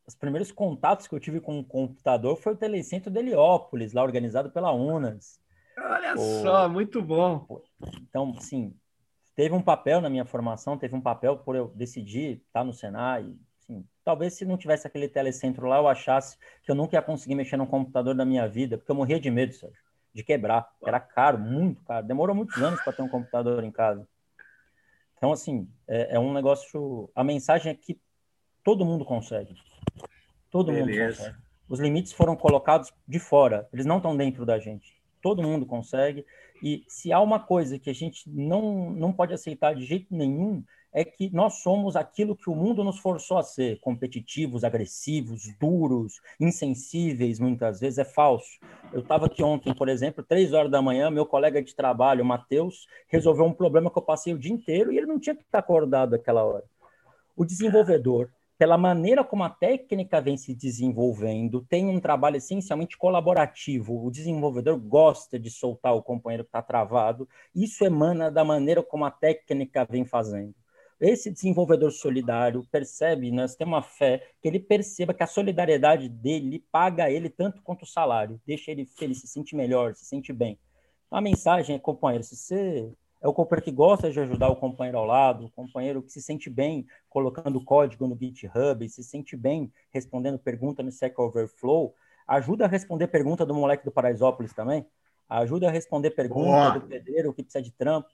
[0.06, 4.02] os primeiros contatos que eu tive com o computador foi o Telecentro de Heliópolis, lá
[4.02, 5.40] organizado pela UNAS.
[5.78, 6.42] Olha o...
[6.42, 7.46] só, muito bom.
[8.08, 8.74] Então, sim,
[9.34, 13.34] teve um papel na minha formação, teve um papel por eu decidir estar no Senai.
[13.60, 17.34] Sim, talvez se não tivesse aquele telecentro lá, eu achasse que eu nunca ia conseguir
[17.34, 20.66] mexer no computador da minha vida, porque eu morria de medo, Sérgio de quebrar.
[20.82, 22.06] Era caro, muito caro.
[22.06, 24.08] Demorou muitos anos para ter um computador em casa.
[25.14, 27.10] Então, assim, é, é, um negócio.
[27.14, 28.00] A mensagem é que
[28.66, 29.54] todo mundo consegue.
[30.50, 30.90] Todo Beleza.
[30.90, 31.46] mundo consegue.
[31.68, 35.00] Os limites foram colocados de fora, eles não estão dentro da gente.
[35.22, 36.26] Todo mundo consegue.
[36.60, 40.64] E se há uma coisa que a gente não, não pode aceitar de jeito nenhum,
[40.92, 46.20] é que nós somos aquilo que o mundo nos forçou a ser, competitivos, agressivos, duros,
[46.40, 48.58] insensíveis, muitas vezes, é falso.
[48.92, 52.88] Eu estava aqui ontem, por exemplo, três horas da manhã, meu colega de trabalho, Matheus,
[53.06, 55.58] resolveu um problema que eu passei o dia inteiro e ele não tinha que estar
[55.60, 56.64] acordado aquela hora.
[57.36, 64.04] O desenvolvedor, pela maneira como a técnica vem se desenvolvendo, tem um trabalho essencialmente colaborativo.
[64.04, 67.28] O desenvolvedor gosta de soltar o companheiro que está travado.
[67.54, 70.54] Isso emana da maneira como a técnica vem fazendo
[71.00, 76.64] esse desenvolvedor solidário percebe, nós temos uma fé que ele perceba que a solidariedade dele
[76.72, 80.59] paga ele tanto quanto o salário, deixa ele feliz, se sente melhor, se sente bem.
[81.11, 82.90] A mensagem é, companheiro, se você
[83.22, 86.22] é o companheiro que gosta de ajudar o companheiro ao lado, o companheiro que se
[86.22, 91.94] sente bem colocando código no GitHub, se sente bem respondendo pergunta no Stack Overflow,
[92.26, 94.86] ajuda a responder pergunta do moleque do Paraisópolis também,
[95.28, 96.78] ajuda a responder pergunta Boa.
[96.78, 98.08] do pedreiro que precisa de trampo,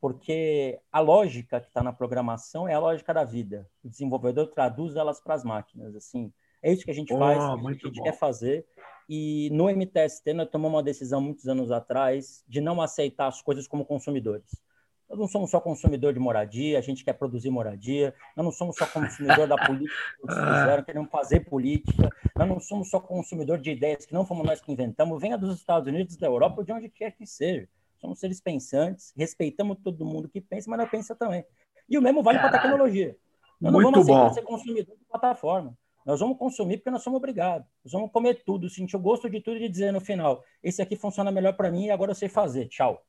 [0.00, 3.68] porque a lógica que está na programação é a lógica da vida.
[3.82, 5.96] O desenvolvedor traduz elas para as máquinas.
[5.96, 6.32] Assim,
[6.62, 8.04] é isso que a gente oh, faz, é que a gente bom.
[8.04, 8.66] quer fazer.
[9.08, 13.66] E no MTST nós tomamos uma decisão muitos anos atrás de não aceitar as coisas
[13.66, 14.60] como consumidores.
[15.08, 18.12] Nós não somos só consumidor de moradia, a gente quer produzir moradia.
[18.36, 22.10] Nós não somos só consumidor da política que eles fizeram, queremos fazer política.
[22.34, 25.20] Nós não somos só consumidor de ideias que não fomos nós que inventamos.
[25.20, 27.68] Venha dos Estados Unidos, da Europa, de onde quer que seja
[28.00, 31.44] somos seres pensantes, respeitamos todo mundo que pensa, mas não pensa também.
[31.88, 33.16] E o mesmo vale para a tecnologia.
[33.60, 34.32] Nós Muito não vamos bom.
[34.32, 35.76] ser consumidor de plataforma.
[36.06, 37.66] Nós vamos consumir porque nós somos obrigados.
[37.84, 40.94] Nós vamos comer tudo, sentir o gosto de tudo e dizer no final: esse aqui
[40.94, 42.68] funciona melhor para mim e agora eu sei fazer.
[42.68, 43.02] Tchau.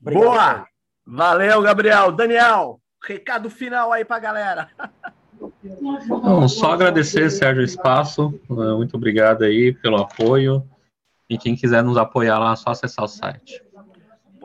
[0.00, 0.66] Obrigado, Boa!
[1.06, 2.10] Valeu, Gabriel.
[2.10, 4.70] Daniel, recado final aí para a galera.
[6.08, 8.40] Não, só agradecer, Sérgio, o espaço.
[8.48, 10.68] Muito obrigado aí pelo apoio.
[11.28, 13.62] E quem quiser nos apoiar lá, é só acessar o site.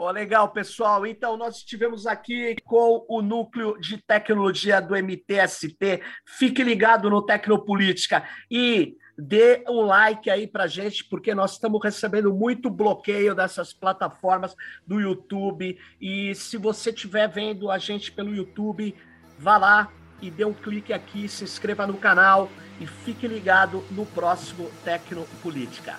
[0.03, 1.07] Pô, legal, pessoal.
[1.07, 6.01] Então, nós estivemos aqui com o núcleo de tecnologia do MTST.
[6.27, 12.33] Fique ligado no Tecnopolítica e dê um like aí pra gente, porque nós estamos recebendo
[12.33, 14.53] muito bloqueio dessas plataformas
[14.85, 15.79] do YouTube.
[16.01, 18.93] E se você estiver vendo a gente pelo YouTube,
[19.39, 19.89] vá lá
[20.21, 25.97] e dê um clique aqui, se inscreva no canal e fique ligado no próximo Tecnopolítica.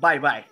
[0.00, 0.51] Bye, bye.